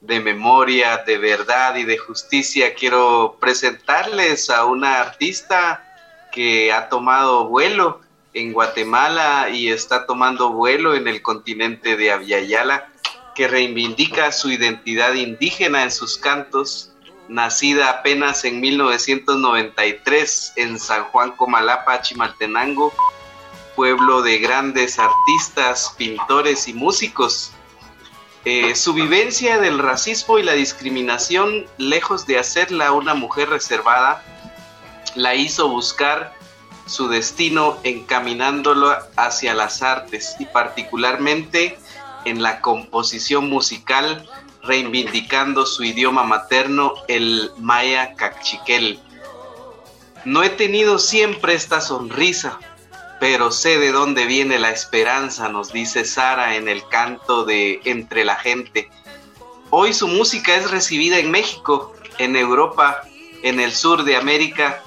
de 0.00 0.20
memoria, 0.20 0.98
de 0.98 1.18
verdad 1.18 1.74
y 1.74 1.82
de 1.82 1.98
justicia, 1.98 2.74
quiero 2.74 3.38
presentarles 3.40 4.50
a 4.50 4.66
una 4.66 5.00
artista 5.00 5.87
que 6.32 6.72
ha 6.72 6.88
tomado 6.88 7.46
vuelo 7.48 8.00
en 8.34 8.52
Guatemala 8.52 9.48
y 9.50 9.68
está 9.68 10.06
tomando 10.06 10.52
vuelo 10.52 10.94
en 10.94 11.08
el 11.08 11.22
continente 11.22 11.96
de 11.96 12.12
Aviala, 12.12 12.88
que 13.34 13.48
reivindica 13.48 14.32
su 14.32 14.50
identidad 14.50 15.14
indígena 15.14 15.82
en 15.82 15.90
sus 15.90 16.18
cantos, 16.18 16.92
nacida 17.28 17.90
apenas 17.90 18.44
en 18.44 18.60
1993 18.60 20.52
en 20.56 20.78
San 20.78 21.04
Juan 21.04 21.32
Comalapa, 21.32 22.00
Chimaltenango, 22.00 22.92
pueblo 23.76 24.22
de 24.22 24.38
grandes 24.38 24.98
artistas, 24.98 25.94
pintores 25.96 26.66
y 26.68 26.74
músicos. 26.74 27.52
Eh, 28.44 28.74
su 28.74 28.94
vivencia 28.94 29.58
del 29.58 29.78
racismo 29.78 30.38
y 30.38 30.42
la 30.42 30.54
discriminación, 30.54 31.66
lejos 31.76 32.26
de 32.26 32.38
hacerla 32.38 32.92
una 32.92 33.14
mujer 33.14 33.50
reservada, 33.50 34.24
la 35.14 35.34
hizo 35.34 35.68
buscar 35.68 36.34
su 36.86 37.08
destino 37.08 37.78
encaminándolo 37.84 38.96
hacia 39.16 39.54
las 39.54 39.82
artes 39.82 40.36
y 40.38 40.46
particularmente 40.46 41.78
en 42.24 42.42
la 42.42 42.60
composición 42.60 43.48
musical, 43.48 44.28
reivindicando 44.62 45.66
su 45.66 45.84
idioma 45.84 46.24
materno, 46.24 46.94
el 47.06 47.50
maya 47.58 48.14
cachiquel. 48.14 48.98
No 50.24 50.42
he 50.42 50.50
tenido 50.50 50.98
siempre 50.98 51.54
esta 51.54 51.80
sonrisa, 51.80 52.58
pero 53.20 53.50
sé 53.50 53.78
de 53.78 53.92
dónde 53.92 54.26
viene 54.26 54.58
la 54.58 54.70
esperanza, 54.70 55.48
nos 55.48 55.72
dice 55.72 56.04
Sara 56.04 56.56
en 56.56 56.68
el 56.68 56.86
canto 56.88 57.44
de 57.44 57.80
Entre 57.84 58.24
la 58.24 58.36
gente. 58.36 58.90
Hoy 59.70 59.92
su 59.92 60.08
música 60.08 60.56
es 60.56 60.70
recibida 60.70 61.18
en 61.18 61.30
México, 61.30 61.94
en 62.18 62.36
Europa, 62.36 63.02
en 63.42 63.60
el 63.60 63.72
sur 63.72 64.04
de 64.04 64.16
América 64.16 64.82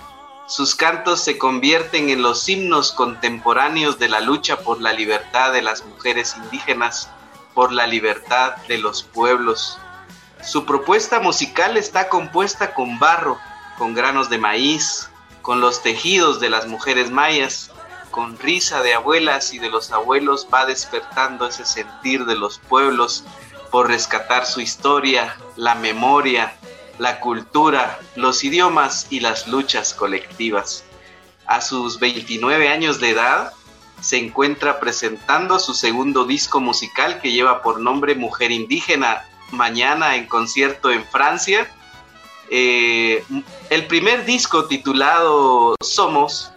sus 0.48 0.76
cantos 0.76 1.24
se 1.24 1.38
convierten 1.38 2.10
en 2.10 2.22
los 2.22 2.48
himnos 2.50 2.92
contemporáneos 2.92 4.00
de 4.00 4.10
la 4.10 4.20
lucha 4.20 4.60
por 4.60 4.82
la 4.82 4.94
libertad 4.94 5.54
de 5.54 5.62
las 5.62 5.86
mujeres 5.86 6.36
indígenas, 6.36 7.10
por 7.54 7.72
la 7.72 7.88
libertad 7.88 8.56
de 8.68 8.78
los 8.78 9.04
pueblos. 9.04 9.78
Su 10.44 10.66
propuesta 10.66 11.20
musical 11.20 11.78
está 11.78 12.10
compuesta 12.10 12.74
con 12.74 13.00
barro, 13.00 13.38
con 13.78 13.94
granos 13.94 14.30
de 14.30 14.40
maíz, 14.40 15.10
con 15.42 15.62
los 15.62 15.82
tejidos 15.82 16.40
de 16.40 16.50
las 16.50 16.68
mujeres 16.68 17.12
mayas, 17.12 17.72
con 18.12 18.38
risa 18.38 18.82
de 18.82 18.94
abuelas 18.94 19.54
y 19.54 19.60
de 19.60 19.70
los 19.70 19.92
abuelos 19.92 20.48
va 20.54 20.66
despertando 20.66 21.48
ese 21.48 21.66
sentir 21.66 22.26
de 22.26 22.36
los 22.36 22.60
pueblos 22.60 23.24
por 23.72 23.88
rescatar 23.88 24.46
su 24.46 24.60
historia, 24.60 25.38
la 25.56 25.76
memoria, 25.76 26.54
la 27.02 27.20
cultura, 27.20 28.00
los 28.16 28.44
idiomas 28.44 29.08
y 29.10 29.22
las 29.22 29.48
luchas 29.48 29.96
colectivas. 29.96 30.84
A 31.48 31.60
sus 31.60 32.00
29 32.00 32.70
años 32.70 33.00
de 33.00 33.10
edad, 33.10 33.54
se 34.00 34.18
encuentra 34.18 34.80
presentando 34.80 35.58
su 35.58 35.74
segundo 35.74 36.26
disco 36.26 36.60
musical 36.60 37.20
que 37.20 37.32
lleva 37.32 37.64
por 37.64 37.80
nombre 37.80 38.14
Mujer 38.14 38.52
Indígena, 38.52 39.26
mañana 39.50 40.16
en 40.16 40.28
concierto 40.28 40.92
en 40.92 41.04
Francia. 41.06 41.68
Eh, 42.52 43.24
el 43.72 43.88
primer 43.88 44.24
disco 44.24 44.66
titulado 44.66 45.74
Somos, 45.84 46.52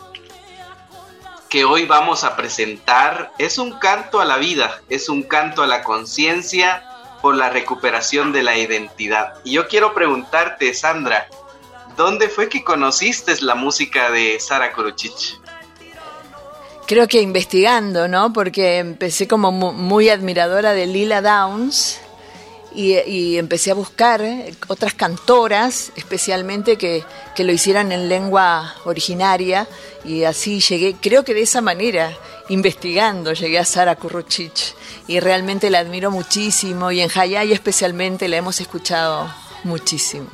que 1.48 1.64
hoy 1.64 1.86
vamos 1.86 2.22
a 2.22 2.36
presentar, 2.36 3.32
es 3.38 3.56
un 3.56 3.78
canto 3.78 4.20
a 4.20 4.26
la 4.26 4.36
vida, 4.36 4.82
es 4.90 5.08
un 5.08 5.22
canto 5.22 5.62
a 5.62 5.66
la 5.66 5.82
conciencia, 5.82 6.84
por 7.24 7.36
la 7.36 7.48
recuperación 7.48 8.32
de 8.32 8.42
la 8.42 8.58
identidad. 8.58 9.32
Y 9.44 9.52
yo 9.52 9.66
quiero 9.66 9.94
preguntarte, 9.94 10.74
Sandra, 10.74 11.26
¿dónde 11.96 12.28
fue 12.28 12.50
que 12.50 12.62
conociste 12.62 13.34
la 13.40 13.54
música 13.54 14.10
de 14.10 14.38
Sara 14.38 14.74
Kuruchich? 14.74 15.40
creo 16.86 17.08
que 17.08 17.22
investigando, 17.22 18.08
¿no? 18.08 18.34
Porque 18.34 18.76
empecé 18.76 19.26
como 19.26 19.52
muy 19.52 20.10
admiradora 20.10 20.74
de 20.74 20.86
Lila 20.86 21.22
Downs 21.22 21.98
y, 22.74 23.38
empecé 23.38 23.70
a 23.70 23.74
buscar 23.74 24.22
otras 24.68 24.92
cantoras, 24.92 25.92
especialmente 25.96 26.76
que, 26.76 27.04
que, 27.34 27.44
lo 27.44 27.52
hicieran 27.52 27.90
en 27.90 28.10
lengua 28.10 28.74
originaria, 28.84 29.66
y 30.04 30.24
así 30.24 30.60
llegué, 30.60 30.94
creo 31.00 31.24
que 31.24 31.32
de 31.32 31.40
esa 31.40 31.62
manera, 31.62 32.14
investigando, 32.50 33.32
llegué 33.32 33.58
a 33.58 33.64
Sara 33.64 33.96
Kuruchich, 33.96 34.74
y 35.06 35.20
realmente 35.20 35.70
la 35.70 35.80
admiro 35.80 36.10
muchísimo, 36.10 36.90
y 36.90 37.00
en 37.00 37.10
Hayay 37.14 37.52
especialmente 37.52 38.28
la 38.28 38.36
hemos 38.36 38.60
escuchado 38.60 39.28
muchísimo. 39.64 40.28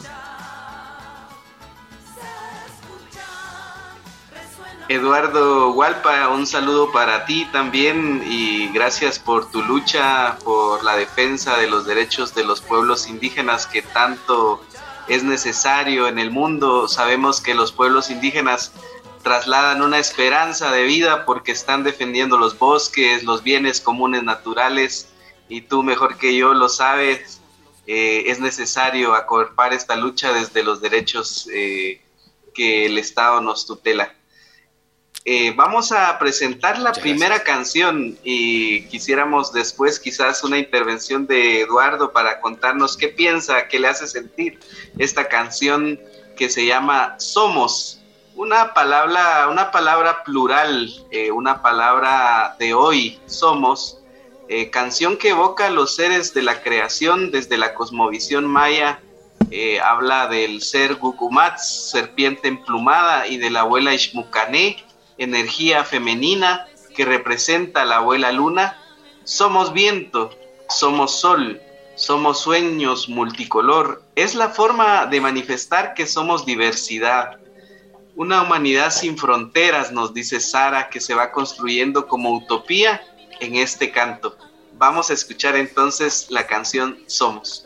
Eduardo 4.90 5.70
Hualpa, 5.70 6.28
un 6.30 6.48
saludo 6.48 6.90
para 6.90 7.24
ti 7.24 7.46
también 7.52 8.24
y 8.26 8.70
gracias 8.70 9.20
por 9.20 9.48
tu 9.48 9.62
lucha 9.62 10.36
por 10.42 10.82
la 10.82 10.96
defensa 10.96 11.56
de 11.58 11.68
los 11.68 11.86
derechos 11.86 12.34
de 12.34 12.42
los 12.42 12.60
pueblos 12.60 13.08
indígenas 13.08 13.68
que 13.68 13.82
tanto 13.82 14.60
es 15.06 15.22
necesario 15.22 16.08
en 16.08 16.18
el 16.18 16.32
mundo. 16.32 16.88
Sabemos 16.88 17.40
que 17.40 17.54
los 17.54 17.70
pueblos 17.70 18.10
indígenas 18.10 18.72
trasladan 19.22 19.82
una 19.82 19.98
esperanza 19.98 20.70
de 20.70 20.84
vida 20.84 21.24
porque 21.24 21.52
están 21.52 21.84
defendiendo 21.84 22.38
los 22.38 22.58
bosques, 22.58 23.22
los 23.24 23.42
bienes 23.42 23.80
comunes 23.80 24.22
naturales 24.22 25.08
y 25.48 25.62
tú 25.62 25.82
mejor 25.82 26.16
que 26.16 26.34
yo 26.36 26.54
lo 26.54 26.68
sabes, 26.68 27.40
eh, 27.86 28.24
es 28.26 28.40
necesario 28.40 29.14
acorpar 29.14 29.72
esta 29.72 29.96
lucha 29.96 30.32
desde 30.32 30.62
los 30.62 30.80
derechos 30.80 31.48
eh, 31.52 32.00
que 32.54 32.86
el 32.86 32.98
Estado 32.98 33.40
nos 33.40 33.66
tutela. 33.66 34.14
Eh, 35.26 35.52
vamos 35.54 35.92
a 35.92 36.18
presentar 36.18 36.78
la 36.78 36.92
primera 36.92 37.42
canción 37.42 38.18
y 38.24 38.86
quisiéramos 38.86 39.52
después 39.52 40.00
quizás 40.00 40.42
una 40.44 40.56
intervención 40.56 41.26
de 41.26 41.60
Eduardo 41.60 42.10
para 42.12 42.40
contarnos 42.40 42.96
qué 42.96 43.08
piensa, 43.08 43.68
qué 43.68 43.78
le 43.78 43.88
hace 43.88 44.06
sentir 44.06 44.58
esta 44.98 45.28
canción 45.28 46.00
que 46.36 46.48
se 46.48 46.64
llama 46.64 47.16
Somos. 47.18 47.99
Una 48.40 48.72
palabra, 48.72 49.48
una 49.50 49.70
palabra 49.70 50.24
plural, 50.24 50.90
eh, 51.10 51.30
una 51.30 51.60
palabra 51.60 52.56
de 52.58 52.72
hoy, 52.72 53.20
Somos, 53.26 53.98
eh, 54.48 54.70
canción 54.70 55.18
que 55.18 55.28
evoca 55.28 55.66
a 55.66 55.70
los 55.70 55.94
seres 55.94 56.32
de 56.32 56.40
la 56.40 56.62
creación 56.62 57.30
desde 57.32 57.58
la 57.58 57.74
cosmovisión 57.74 58.46
maya, 58.46 59.02
habla 59.84 60.26
del 60.26 60.62
ser 60.62 60.94
Gukumats, 60.94 61.90
serpiente 61.90 62.48
emplumada, 62.48 63.26
y 63.26 63.36
de 63.36 63.50
la 63.50 63.60
abuela 63.60 63.92
Ishmucané, 63.92 64.82
energía 65.18 65.84
femenina 65.84 66.66
que 66.96 67.04
representa 67.04 67.84
la 67.84 67.96
abuela 67.96 68.32
luna, 68.32 68.78
somos 69.24 69.74
viento, 69.74 70.30
somos 70.66 71.20
sol, 71.20 71.60
somos 71.94 72.40
sueños 72.40 73.06
multicolor. 73.06 74.02
Es 74.14 74.34
la 74.34 74.48
forma 74.48 75.04
de 75.04 75.20
manifestar 75.20 75.92
que 75.92 76.06
somos 76.06 76.46
diversidad. 76.46 77.36
Una 78.20 78.42
humanidad 78.42 78.90
sin 78.90 79.16
fronteras, 79.16 79.92
nos 79.92 80.12
dice 80.12 80.40
Sara, 80.40 80.90
que 80.90 81.00
se 81.00 81.14
va 81.14 81.32
construyendo 81.32 82.06
como 82.06 82.34
utopía 82.34 83.00
en 83.40 83.56
este 83.56 83.90
canto. 83.90 84.36
Vamos 84.74 85.08
a 85.08 85.14
escuchar 85.14 85.56
entonces 85.56 86.26
la 86.28 86.46
canción 86.46 86.98
Somos. 87.06 87.64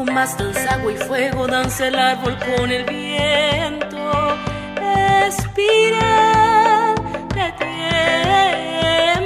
Poco 0.00 0.12
más 0.12 0.36
danza 0.38 0.74
agua 0.74 0.92
y 0.92 0.96
fuego, 0.96 1.46
danza 1.46 1.88
el 1.88 1.98
árbol 1.98 2.36
con 2.38 2.70
el 2.70 2.84
viento. 2.84 4.36
Espira 5.26 6.94
de 7.34 7.52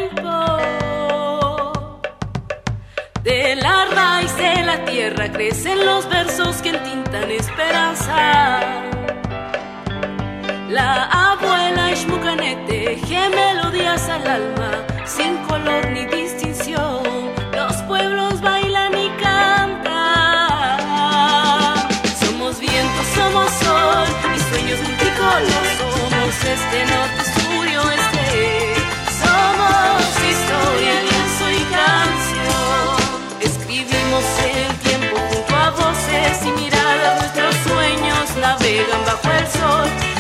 tiempo. 0.09 0.33
De 3.23 3.57
la 3.57 3.85
raíz 3.95 4.37
de 4.37 4.63
la 4.63 4.85
tierra 4.85 5.31
crecen 5.31 5.85
los 5.87 6.09
versos 6.09 6.57
que 6.63 6.71
entintan 6.71 7.31
esperanza. 7.31 8.61
La 10.71 11.05
abuela 11.31 11.93
Ishmucanete 11.93 12.97
teje 12.97 13.29
melodías 13.29 14.09
al 14.09 14.27
alma, 14.27 14.71
sin 15.05 15.37
color 15.47 15.91
ni 15.91 16.01
distinción. 16.07 16.24
Este 26.55 26.87
norte, 26.87 27.23
sur 27.35 27.67
y 27.67 27.77
oeste. 27.77 28.75
Somos 29.23 30.07
historia, 30.31 30.95
lienzo 31.03 31.47
y 31.51 31.63
canción. 31.79 32.97
Escribimos 33.41 34.25
el 34.45 34.77
tiempo 34.79 35.17
junto 35.31 35.57
a 35.57 35.71
voces 35.71 36.47
y 36.47 36.51
miradas. 36.61 37.19
Nuestros 37.23 37.55
sueños 37.67 38.37
navegan 38.41 39.05
bajo 39.05 39.31
el 39.33 39.49
sol 39.49 40.14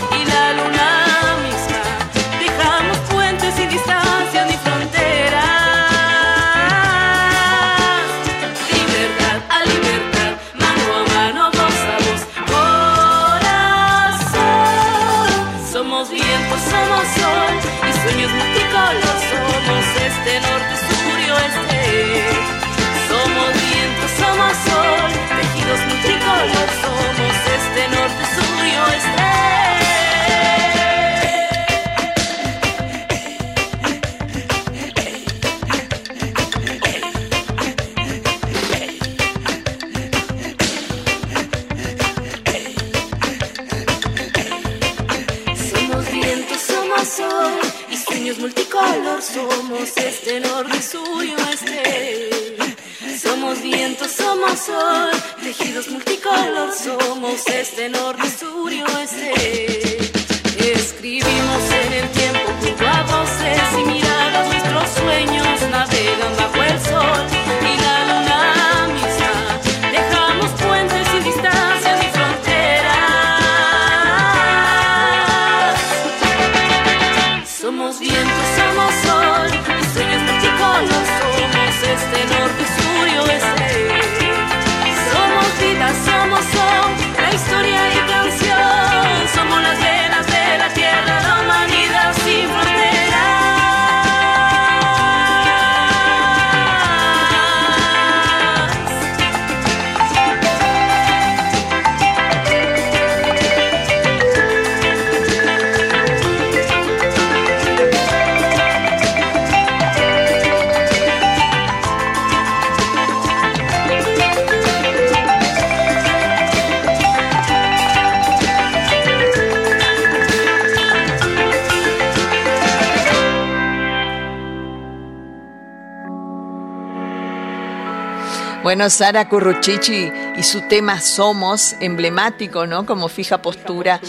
Sara 128.91 129.28
Curruchichi 129.28 130.12
y 130.37 130.43
su 130.43 130.62
tema 130.68 131.01
Somos, 131.01 131.74
emblemático, 131.80 132.66
¿no? 132.66 132.87
Como 132.87 133.09
fija 133.09 133.41
postura 133.43 134.01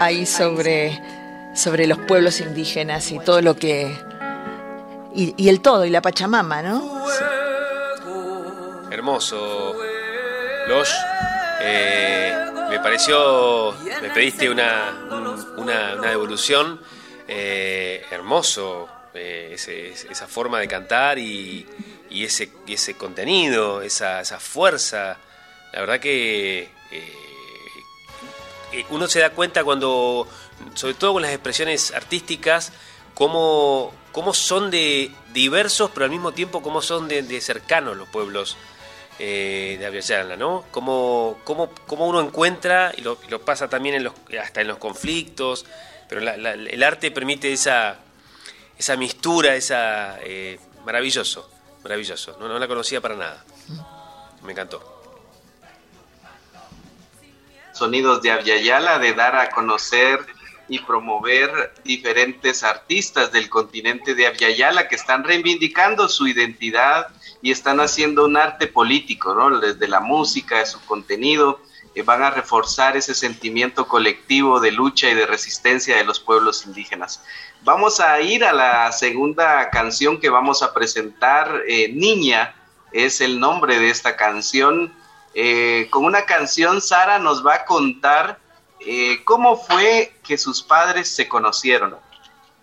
ahí 0.00 0.26
sobre, 0.26 1.00
sobre 1.54 1.86
los 1.86 1.98
pueblos 1.98 2.40
indígenas 2.40 3.10
y 3.10 3.18
todo 3.18 3.40
lo 3.42 3.56
que... 3.56 3.96
Y, 5.14 5.48
el 5.48 5.62
todo, 5.62 5.86
y 5.86 5.90
la 5.90 6.02
Pachamama, 6.02 6.60
¿no? 6.60 7.06
Hermoso. 8.90 9.74
Los, 10.68 10.94
eh, 11.60 12.34
me 12.68 12.78
pareció, 12.80 13.74
me 14.02 14.10
pediste 14.10 14.50
una, 14.50 14.94
una, 15.56 15.96
devolución, 16.10 16.80
eh, 17.26 18.04
hermoso, 18.10 18.88
eh, 19.14 19.56
esa 19.56 20.26
forma 20.26 20.58
de 20.60 20.68
cantar 20.68 21.18
y 21.18 21.66
y 22.16 22.24
ese, 22.24 22.50
ese 22.66 22.96
contenido, 22.96 23.82
esa, 23.82 24.22
esa 24.22 24.40
fuerza. 24.40 25.18
La 25.72 25.80
verdad 25.80 26.00
que 26.00 26.62
eh, 26.90 27.12
eh, 28.72 28.86
uno 28.88 29.06
se 29.06 29.20
da 29.20 29.30
cuenta 29.30 29.64
cuando, 29.64 30.26
sobre 30.74 30.94
todo 30.94 31.12
con 31.12 31.22
las 31.22 31.32
expresiones 31.32 31.92
artísticas, 31.92 32.72
cómo, 33.12 33.92
cómo 34.12 34.32
son 34.32 34.70
de 34.70 35.10
diversos, 35.34 35.90
pero 35.92 36.04
al 36.04 36.10
mismo 36.10 36.32
tiempo 36.32 36.62
cómo 36.62 36.80
son 36.80 37.06
de, 37.06 37.40
cercanos 37.42 37.98
los 37.98 38.08
pueblos 38.08 38.56
eh, 39.18 39.76
de 39.78 39.84
Aviala, 39.84 40.36
¿no? 40.36 40.64
Cómo, 40.70 41.38
cómo, 41.44 41.68
cómo, 41.86 42.06
uno 42.06 42.22
encuentra, 42.22 42.94
y 42.96 43.02
lo, 43.02 43.18
pasa 43.44 43.68
también 43.68 43.96
en 43.96 44.04
los, 44.04 44.14
hasta 44.40 44.62
en 44.62 44.68
los 44.68 44.78
conflictos, 44.78 45.66
pero 46.08 46.22
el 46.22 46.82
arte 46.82 47.10
permite 47.10 47.52
esa, 47.52 47.98
esa 48.78 48.96
mistura, 48.96 49.54
esa... 49.54 50.18
maravilloso 50.86 51.50
maravilloso. 51.86 52.36
No, 52.40 52.58
la 52.58 52.66
conocía 52.66 53.00
para 53.00 53.14
nada. 53.14 53.44
Me 54.42 54.52
encantó. 54.52 54.80
Sonidos 57.72 58.22
de 58.22 58.32
Aviala, 58.32 58.98
de 58.98 59.12
dar 59.12 59.36
a 59.36 59.50
conocer 59.50 60.18
y 60.68 60.80
promover 60.80 61.74
diferentes 61.84 62.64
artistas 62.64 63.30
del 63.30 63.48
continente 63.48 64.16
de 64.16 64.26
Aviala 64.26 64.88
que 64.88 64.96
están 64.96 65.22
reivindicando 65.22 66.08
su 66.08 66.26
identidad 66.26 67.06
y 67.40 67.52
están 67.52 67.78
haciendo 67.78 68.24
un 68.24 68.36
arte 68.36 68.66
político, 68.66 69.34
¿no? 69.34 69.60
Desde 69.60 69.86
la 69.86 70.00
música, 70.00 70.58
de 70.58 70.66
su 70.66 70.80
contenido, 70.86 71.60
eh, 71.94 72.02
van 72.02 72.24
a 72.24 72.30
reforzar 72.30 72.96
ese 72.96 73.14
sentimiento 73.14 73.86
colectivo 73.86 74.58
de 74.58 74.72
lucha 74.72 75.08
y 75.08 75.14
de 75.14 75.24
resistencia 75.24 75.96
de 75.96 76.04
los 76.04 76.18
pueblos 76.18 76.66
indígenas. 76.66 77.22
Vamos 77.62 78.00
a 78.00 78.20
ir 78.20 78.44
a 78.44 78.52
la 78.52 78.92
segunda 78.92 79.70
canción 79.70 80.20
que 80.20 80.30
vamos 80.30 80.62
a 80.62 80.72
presentar, 80.72 81.62
eh, 81.66 81.90
Niña, 81.92 82.54
es 82.92 83.20
el 83.20 83.40
nombre 83.40 83.78
de 83.78 83.90
esta 83.90 84.16
canción. 84.16 84.92
Eh, 85.34 85.88
con 85.90 86.04
una 86.04 86.22
canción, 86.22 86.80
Sara 86.80 87.18
nos 87.18 87.44
va 87.44 87.54
a 87.54 87.64
contar 87.64 88.38
eh, 88.80 89.22
cómo 89.24 89.56
fue 89.56 90.14
que 90.22 90.38
sus 90.38 90.62
padres 90.62 91.08
se 91.08 91.28
conocieron. 91.28 91.96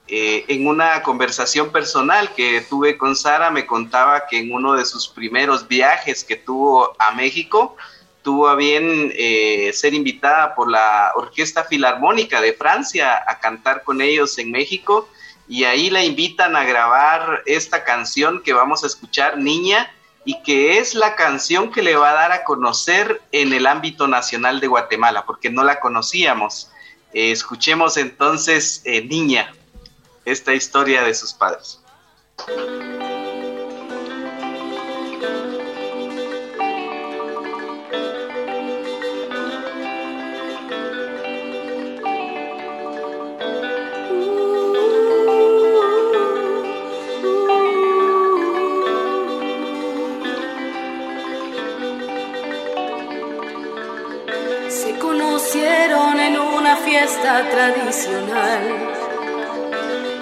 en 0.06 0.68
una 0.68 1.02
conversación 1.02 1.72
personal 1.72 2.34
que 2.36 2.62
tuve 2.70 2.98
con 2.98 3.16
Sara, 3.16 3.50
me 3.50 3.66
contaba 3.66 4.28
que 4.28 4.38
en 4.40 4.54
uno 4.54 4.74
de 4.74 4.86
sus 4.86 5.08
primeros 5.08 5.68
viajes 5.68 6.24
que 6.24 6.36
tuvo 6.36 6.96
a 7.00 7.12
México, 7.14 7.76
tuvo 8.24 8.48
a 8.48 8.56
bien 8.56 9.14
eh, 9.16 9.72
ser 9.74 9.94
invitada 9.94 10.56
por 10.56 10.72
la 10.72 11.12
Orquesta 11.16 11.66
Filarmónica 11.66 12.42
de 12.42 12.54
Francia 12.54 13.24
a 13.28 13.40
cantar 13.40 13.84
con 13.84 14.02
ellos 14.02 14.38
en 14.40 14.52
México 14.52 15.10
y 15.48 15.66
ahí 15.66 15.90
la 15.90 16.04
invitan 16.04 16.56
a 16.56 16.64
grabar 16.64 17.44
esta 17.46 17.84
canción 17.84 18.42
que 18.42 18.54
vamos 18.54 18.84
a 18.84 18.88
escuchar, 18.88 19.38
Niña, 19.38 19.94
y 20.26 20.42
que 20.42 20.80
es 20.80 20.96
la 20.96 21.16
canción 21.16 21.72
que 21.72 21.84
le 21.84 21.96
va 21.96 22.12
a 22.12 22.14
dar 22.14 22.32
a 22.32 22.44
conocer 22.46 23.22
en 23.32 23.52
el 23.54 23.68
ámbito 23.68 24.08
nacional 24.08 24.60
de 24.62 24.68
Guatemala, 24.68 25.26
porque 25.26 25.50
no 25.50 25.64
la 25.64 25.80
conocíamos. 25.80 26.72
Eh, 27.14 27.32
escuchemos 27.32 27.98
entonces 27.98 28.82
eh, 28.86 29.04
Niña, 29.04 29.54
esta 30.24 30.54
historia 30.54 31.04
de 31.04 31.14
sus 31.14 31.34
padres. 31.34 31.82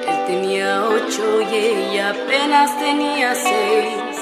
Él 0.09 0.26
tenía 0.28 0.84
ocho 0.89 1.41
y 1.41 1.55
ella 1.55 2.09
apenas 2.09 2.78
tenía 2.78 3.34
seis. 3.34 4.17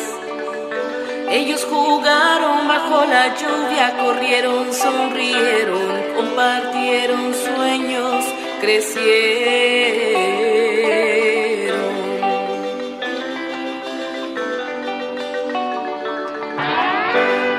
Ellos 1.32 1.66
jugaron 1.66 2.68
bajo 2.68 3.06
la 3.06 3.36
lluvia, 3.36 3.98
corrieron, 3.98 4.72
sonrieron, 4.72 6.14
compartieron 6.16 7.34
sueños, 7.34 8.24
crecieron. 8.62 9.10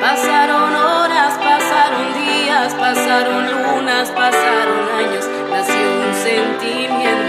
Pasaron 0.01 0.77
horas, 0.77 1.35
pasaron 1.39 2.15
días, 2.15 2.75
pasaron 2.75 3.47
lunas, 3.51 4.11
pasaron 4.11 4.89
años, 4.91 5.00
nació 6.23 7.20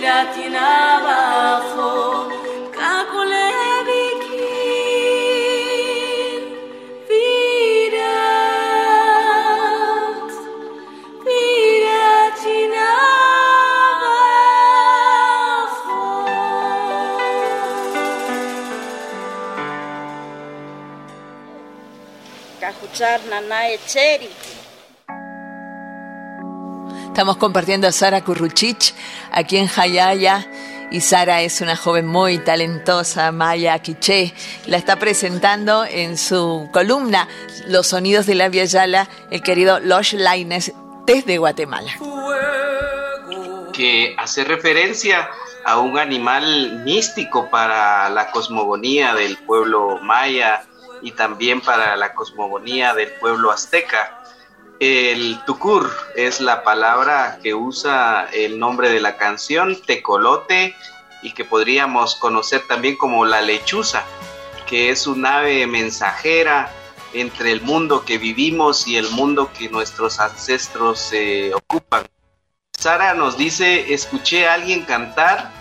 viratin 0.00 0.56
abajo, 0.56 1.92
kakule 2.76 3.48
vikim 3.88 5.20
virat, 7.08 8.00
viratin 11.26 12.74
Cajuchar 22.60 23.20
nanae 23.30 23.76
cheri. 23.86 24.32
Estamos 27.20 27.36
compartiendo 27.36 27.86
a 27.86 27.92
Sara 27.92 28.20
Curruchich 28.22 28.94
aquí 29.32 29.56
en 29.56 29.66
Jayaya 29.66 30.46
y 30.90 31.00
Sara 31.00 31.40
es 31.42 31.60
una 31.60 31.76
joven 31.76 32.06
muy 32.06 32.38
talentosa, 32.38 33.30
Maya 33.30 33.78
Quiché. 33.78 34.34
La 34.66 34.76
está 34.76 34.96
presentando 34.96 35.84
en 35.84 36.18
su 36.18 36.68
columna 36.72 37.28
Los 37.66 37.88
sonidos 37.88 38.26
de 38.26 38.34
la 38.34 38.48
Via 38.48 38.64
Yala 38.64 39.08
el 39.30 39.42
querido 39.42 39.78
Losh 39.78 40.14
Laines 40.14 40.72
desde 41.06 41.38
Guatemala. 41.38 41.92
que 43.72 44.14
hace 44.18 44.44
referencia 44.44 45.30
a 45.64 45.78
un 45.78 45.98
animal 45.98 46.82
místico 46.84 47.48
para 47.48 48.10
la 48.10 48.30
cosmogonía 48.30 49.14
del 49.14 49.36
pueblo 49.38 49.98
maya 50.02 50.64
y 51.02 51.12
también 51.12 51.60
para 51.60 51.96
la 51.96 52.12
cosmogonía 52.12 52.94
del 52.94 53.10
pueblo 53.12 53.50
azteca. 53.50 54.19
El 54.80 55.38
tucur 55.44 55.90
es 56.16 56.40
la 56.40 56.64
palabra 56.64 57.38
que 57.42 57.52
usa 57.52 58.26
el 58.32 58.58
nombre 58.58 58.88
de 58.88 58.98
la 58.98 59.18
canción, 59.18 59.80
tecolote, 59.82 60.74
y 61.20 61.32
que 61.32 61.44
podríamos 61.44 62.14
conocer 62.14 62.66
también 62.66 62.96
como 62.96 63.26
la 63.26 63.42
lechuza, 63.42 64.04
que 64.66 64.88
es 64.88 65.06
un 65.06 65.26
ave 65.26 65.66
mensajera 65.66 66.72
entre 67.12 67.52
el 67.52 67.60
mundo 67.60 68.06
que 68.06 68.16
vivimos 68.16 68.88
y 68.88 68.96
el 68.96 69.10
mundo 69.10 69.50
que 69.52 69.68
nuestros 69.68 70.18
ancestros 70.18 71.12
ocupan. 71.54 72.06
Sara 72.72 73.12
nos 73.12 73.36
dice, 73.36 73.92
escuché 73.92 74.48
a 74.48 74.54
alguien 74.54 74.86
cantar, 74.86 75.52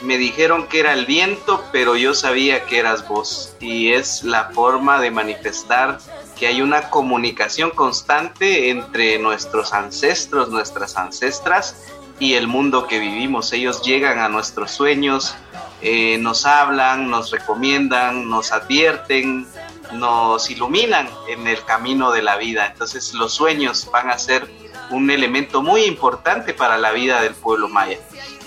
me 0.00 0.18
dijeron 0.18 0.66
que 0.66 0.80
era 0.80 0.94
el 0.94 1.06
viento, 1.06 1.64
pero 1.70 1.94
yo 1.94 2.12
sabía 2.12 2.64
que 2.64 2.80
eras 2.80 3.06
vos. 3.06 3.54
Y 3.60 3.92
es 3.92 4.24
la 4.24 4.50
forma 4.50 5.00
de 5.00 5.12
manifestar 5.12 6.00
que 6.38 6.46
hay 6.46 6.62
una 6.62 6.90
comunicación 6.90 7.70
constante 7.70 8.70
entre 8.70 9.18
nuestros 9.18 9.72
ancestros, 9.72 10.50
nuestras 10.50 10.96
ancestras 10.96 11.84
y 12.18 12.34
el 12.34 12.46
mundo 12.46 12.86
que 12.86 12.98
vivimos. 12.98 13.52
Ellos 13.52 13.82
llegan 13.82 14.18
a 14.18 14.28
nuestros 14.28 14.70
sueños, 14.70 15.34
eh, 15.82 16.18
nos 16.18 16.46
hablan, 16.46 17.10
nos 17.10 17.30
recomiendan, 17.30 18.28
nos 18.28 18.52
advierten, 18.52 19.46
nos 19.92 20.50
iluminan 20.50 21.08
en 21.28 21.46
el 21.46 21.64
camino 21.64 22.12
de 22.12 22.22
la 22.22 22.36
vida. 22.36 22.66
Entonces 22.66 23.14
los 23.14 23.32
sueños 23.32 23.88
van 23.92 24.10
a 24.10 24.18
ser 24.18 24.48
un 24.90 25.10
elemento 25.10 25.62
muy 25.62 25.84
importante 25.84 26.54
para 26.54 26.78
la 26.78 26.92
vida 26.92 27.20
del 27.20 27.34
pueblo 27.34 27.68
maya, 27.68 27.98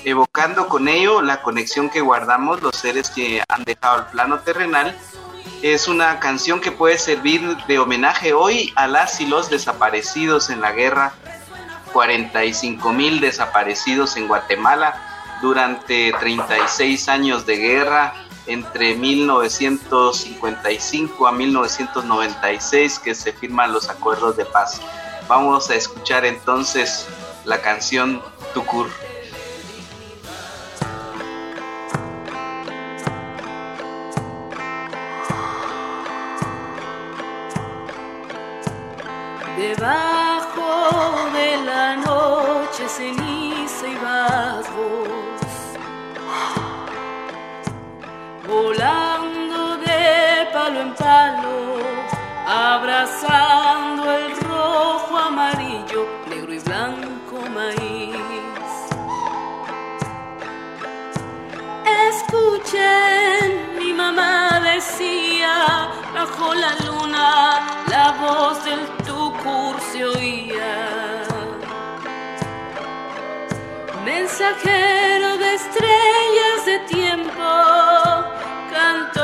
evocando 0.04 0.68
con 0.68 0.88
ello 0.88 1.22
la 1.22 1.42
conexión 1.42 1.90
que 1.90 2.02
guardamos 2.02 2.62
los 2.62 2.76
seres 2.76 3.10
que 3.10 3.44
han 3.48 3.64
dejado 3.64 4.00
el 4.00 4.06
plano 4.06 4.40
terrenal. 4.40 4.98
Es 5.62 5.88
una 5.88 6.20
canción 6.20 6.60
que 6.60 6.72
puede 6.72 6.98
servir 6.98 7.56
de 7.68 7.80
homenaje 7.80 8.34
hoy 8.34 8.74
a 8.76 8.88
las 8.88 9.22
y 9.22 9.28
los 9.28 9.50
desaparecidos 9.50 10.50
en 10.50 10.60
la 10.62 10.72
guerra, 10.72 11.14
45 11.94 12.92
mil 12.94 13.20
desaparecidos 13.20 14.18
en 14.18 14.28
Guatemala 14.28 15.40
durante 15.42 16.14
36 16.20 17.10
años 17.10 17.46
de 17.46 17.58
guerra 17.58 18.14
entre 18.48 18.96
1955 18.96 21.28
a 21.28 21.32
1996 21.32 22.98
que 23.00 23.14
se 23.14 23.34
firman 23.34 23.72
los 23.72 23.88
acuerdos 23.90 24.36
de 24.38 24.46
paz. 24.46 24.82
Vamos 25.28 25.70
a 25.70 25.76
escuchar 25.76 26.26
entonces 26.26 27.06
la 27.46 27.62
canción 27.62 28.24
Tucur. 28.54 28.90
Vos, 44.00 44.66
volando 48.48 49.78
de 49.78 50.48
palo 50.54 50.82
en 50.82 50.94
palo, 50.96 51.80
abrazando 52.48 54.12
el 54.12 54.36
rojo, 54.42 55.18
amarillo, 55.18 56.08
negro 56.28 56.54
y 56.54 56.60
blanco 56.60 57.38
maíz. 57.54 58.16
Escuchen, 62.10 63.78
mi 63.78 63.94
mamá 63.94 64.60
decía, 64.62 65.90
bajo 66.14 66.54
la 66.54 66.76
luna, 66.86 67.84
la 67.90 68.12
voz 68.22 68.64
del 68.64 68.86
tucur 69.06 69.80
se 69.92 70.06
oía. 70.06 71.41
Mensajero 74.06 75.38
de 75.38 75.54
estrellas 75.54 76.66
de 76.66 76.80
tiempo, 76.88 77.44
cantor 78.72 79.21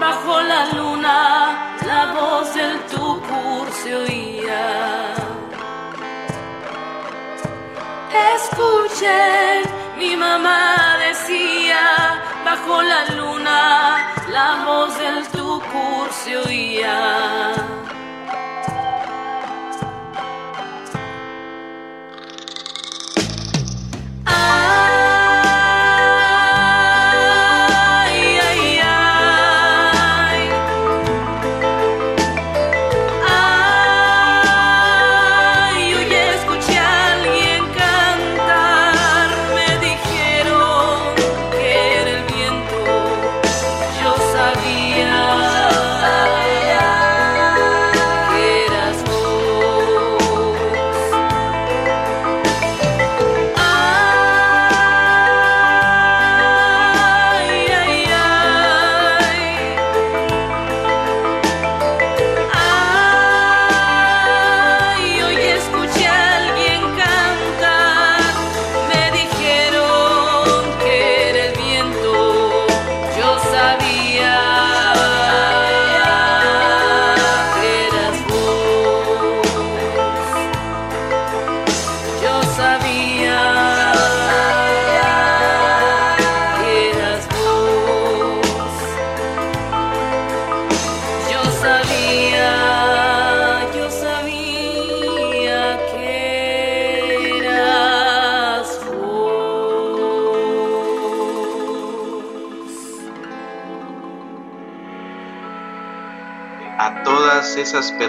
bajo 0.00 0.40
la 0.42 0.66
luna, 0.76 1.18
la 1.86 2.12
voz 2.12 2.54
del 2.54 2.78
tucur 2.92 3.66
se 3.82 3.94
oía. 3.94 5.14
Escuchen, 8.34 9.62
mi 9.98 10.16
mamá 10.16 10.96
decía, 11.06 11.84
bajo 12.44 12.82
la 12.82 13.04
luna, 13.16 13.60
la 14.30 14.64
voz 14.66 14.98
del 14.98 15.26
tucur 15.28 16.06
se 16.12 16.36
oía. 16.36 17.52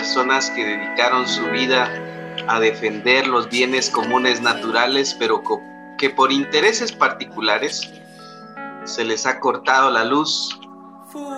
Personas 0.06 0.52
que 0.52 0.64
dedicaron 0.64 1.28
su 1.28 1.44
vida 1.48 1.92
a 2.48 2.60
defender 2.60 3.26
los 3.26 3.50
bienes 3.50 3.90
comunes 3.90 4.40
naturales, 4.40 5.16
pero 5.18 5.42
que 5.98 6.12
por 6.12 6.32
intereses 6.32 6.92
particulares 6.92 7.90
se 8.84 9.04
les 9.04 9.26
ha 9.26 9.40
cortado 9.40 9.90
la 9.90 10.06
luz. 10.06 10.60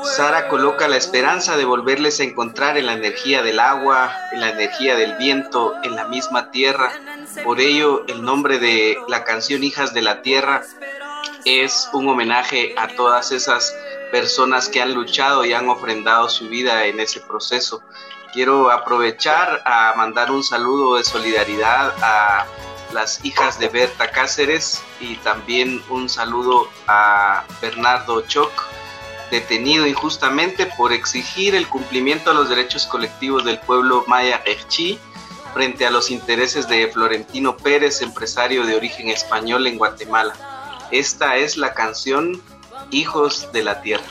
Sara 0.03 0.49
coloca 0.49 0.89
la 0.89 0.97
esperanza 0.97 1.55
de 1.55 1.63
volverles 1.63 2.19
a 2.19 2.23
encontrar 2.23 2.77
en 2.77 2.87
la 2.87 2.93
energía 2.93 3.41
del 3.41 3.61
agua, 3.61 4.13
en 4.33 4.41
la 4.41 4.49
energía 4.49 4.97
del 4.97 5.15
viento, 5.15 5.73
en 5.83 5.95
la 5.95 6.09
misma 6.09 6.51
tierra. 6.51 6.91
Por 7.45 7.61
ello, 7.61 8.03
el 8.09 8.21
nombre 8.21 8.59
de 8.59 8.97
la 9.07 9.23
canción 9.23 9.63
Hijas 9.63 9.93
de 9.93 10.01
la 10.01 10.21
Tierra 10.21 10.63
es 11.45 11.89
un 11.93 12.09
homenaje 12.09 12.75
a 12.77 12.89
todas 12.89 13.31
esas 13.31 13.73
personas 14.11 14.67
que 14.67 14.81
han 14.81 14.93
luchado 14.93 15.45
y 15.45 15.53
han 15.53 15.69
ofrendado 15.69 16.27
su 16.27 16.49
vida 16.49 16.85
en 16.85 16.99
ese 16.99 17.21
proceso. 17.21 17.81
Quiero 18.33 18.71
aprovechar 18.71 19.61
a 19.65 19.93
mandar 19.95 20.31
un 20.31 20.43
saludo 20.43 20.95
de 20.97 21.03
solidaridad 21.03 21.93
a 22.01 22.45
las 22.93 23.23
hijas 23.25 23.59
de 23.59 23.67
Berta 23.69 24.11
Cáceres 24.11 24.81
y 24.99 25.15
también 25.17 25.81
un 25.89 26.09
saludo 26.09 26.69
a 26.87 27.43
Bernardo 27.61 28.21
Choc, 28.21 28.51
detenido 29.31 29.85
injustamente 29.87 30.65
por 30.77 30.93
exigir 30.93 31.55
el 31.55 31.67
cumplimiento 31.67 32.29
de 32.29 32.35
los 32.35 32.49
derechos 32.49 32.85
colectivos 32.85 33.43
del 33.43 33.59
pueblo 33.59 34.03
maya 34.07 34.41
Erchi 34.45 34.99
frente 35.53 35.85
a 35.85 35.91
los 35.91 36.11
intereses 36.11 36.67
de 36.67 36.87
Florentino 36.87 37.57
Pérez, 37.57 38.01
empresario 38.01 38.65
de 38.65 38.75
origen 38.75 39.09
español 39.09 39.67
en 39.67 39.77
Guatemala. 39.77 40.35
Esta 40.91 41.35
es 41.37 41.57
la 41.57 41.73
canción 41.73 42.41
Hijos 42.91 43.51
de 43.51 43.63
la 43.63 43.81
Tierra. 43.81 44.05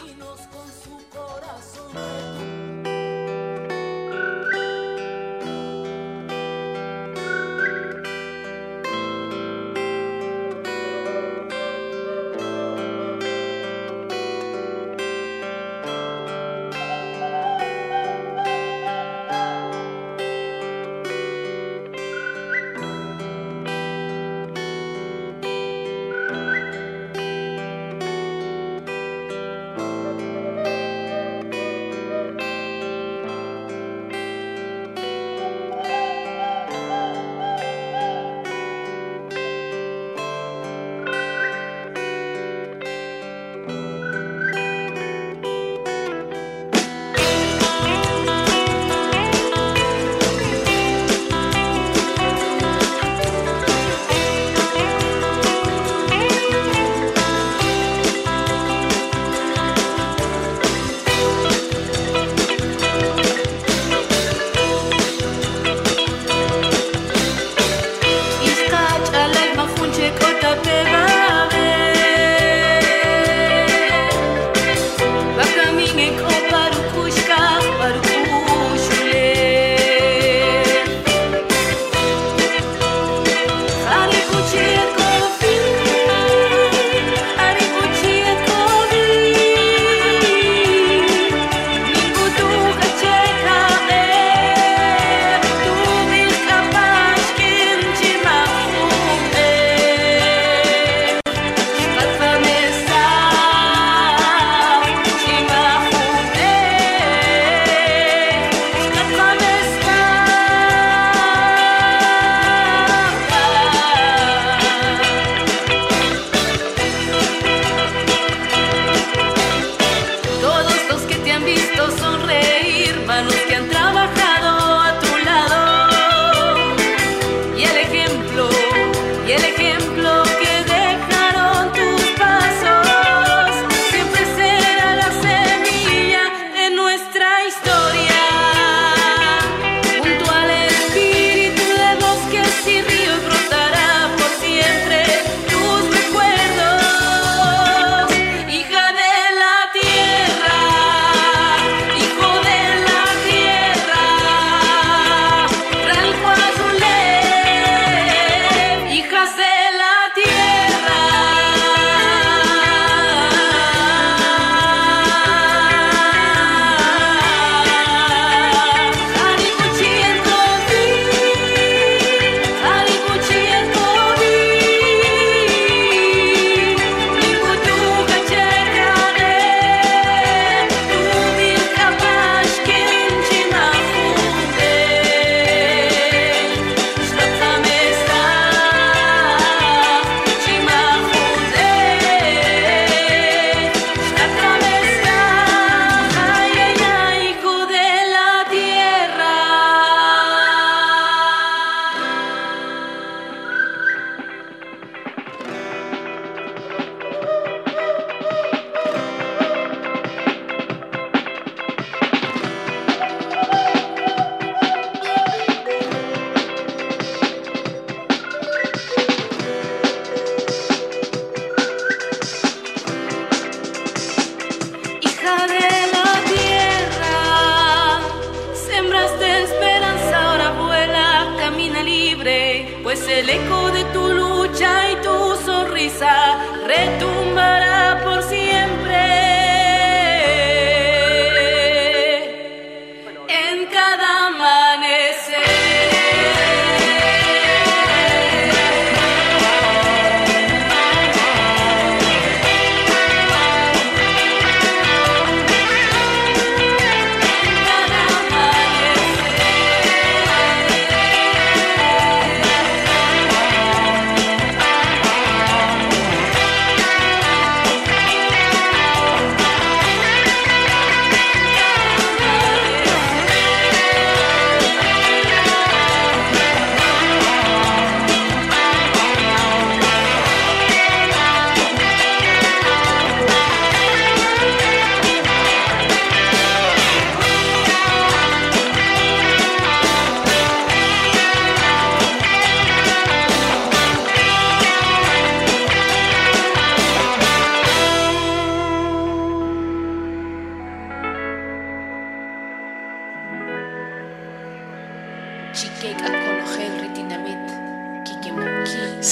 En 233.28 233.48
cada 233.48 233.80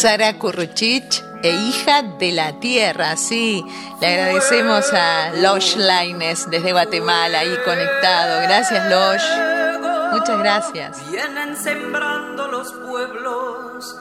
Sara 0.05 0.35
Kurruchich 0.35 1.25
e 1.43 1.51
hija 1.51 2.03
de 2.03 2.31
la 2.33 2.61
tierra, 2.61 3.17
sí. 3.17 3.65
Le 4.03 4.07
agradecemos 4.07 4.93
a 4.93 5.31
Losh 5.37 5.77
Laines 5.77 6.51
desde 6.51 6.73
Guatemala 6.73 7.39
ahí 7.39 7.57
conectado. 7.65 8.43
Gracias, 8.43 8.91
Losh. 8.91 9.25
Muchas 10.13 10.39
gracias. 10.41 11.11
Vienen 11.11 11.57
sembrando 11.57 12.49
los 12.49 12.71
pueblos 12.87 13.97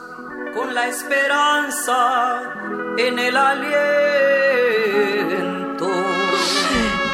con 0.54 0.74
la 0.74 0.88
esperanza 0.88 2.52
en 2.98 3.18
el 3.18 3.34
aliento. 3.38 5.13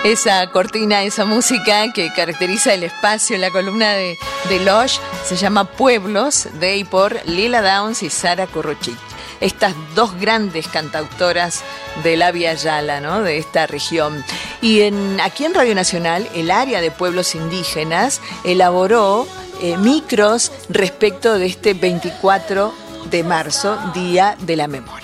Esa 0.04 0.46
cortina, 0.50 1.02
esa 1.02 1.26
música 1.26 1.92
que 1.92 2.10
caracteriza 2.14 2.72
el 2.72 2.84
espacio, 2.84 3.36
la 3.36 3.50
columna 3.50 3.92
de, 3.92 4.18
de 4.48 4.60
Losh, 4.60 4.98
se 5.26 5.36
llama 5.36 5.64
Pueblos, 5.64 6.48
de 6.58 6.78
y 6.78 6.84
por 6.84 7.20
Lila 7.26 7.60
Downs 7.60 8.02
y 8.02 8.08
Sara 8.08 8.46
Kurruchich 8.46 8.98
estas 9.40 9.74
dos 9.94 10.18
grandes 10.20 10.68
cantautoras 10.68 11.62
de 12.02 12.16
la 12.16 12.30
Via 12.30 12.54
Yala, 12.54 13.00
de 13.22 13.38
esta 13.38 13.66
región. 13.66 14.24
Y 14.60 14.82
en, 14.82 15.20
aquí 15.20 15.44
en 15.44 15.54
Radio 15.54 15.74
Nacional, 15.74 16.28
el 16.34 16.50
área 16.50 16.80
de 16.80 16.90
pueblos 16.90 17.34
indígenas 17.34 18.20
elaboró 18.44 19.26
eh, 19.62 19.76
micros 19.78 20.52
respecto 20.68 21.38
de 21.38 21.46
este 21.46 21.74
24 21.74 22.74
de 23.10 23.24
marzo, 23.24 23.78
Día 23.94 24.36
de 24.40 24.56
la 24.56 24.68
Memoria. 24.68 24.99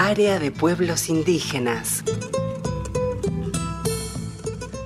Área 0.00 0.38
de 0.38 0.52
pueblos 0.52 1.08
indígenas. 1.08 2.04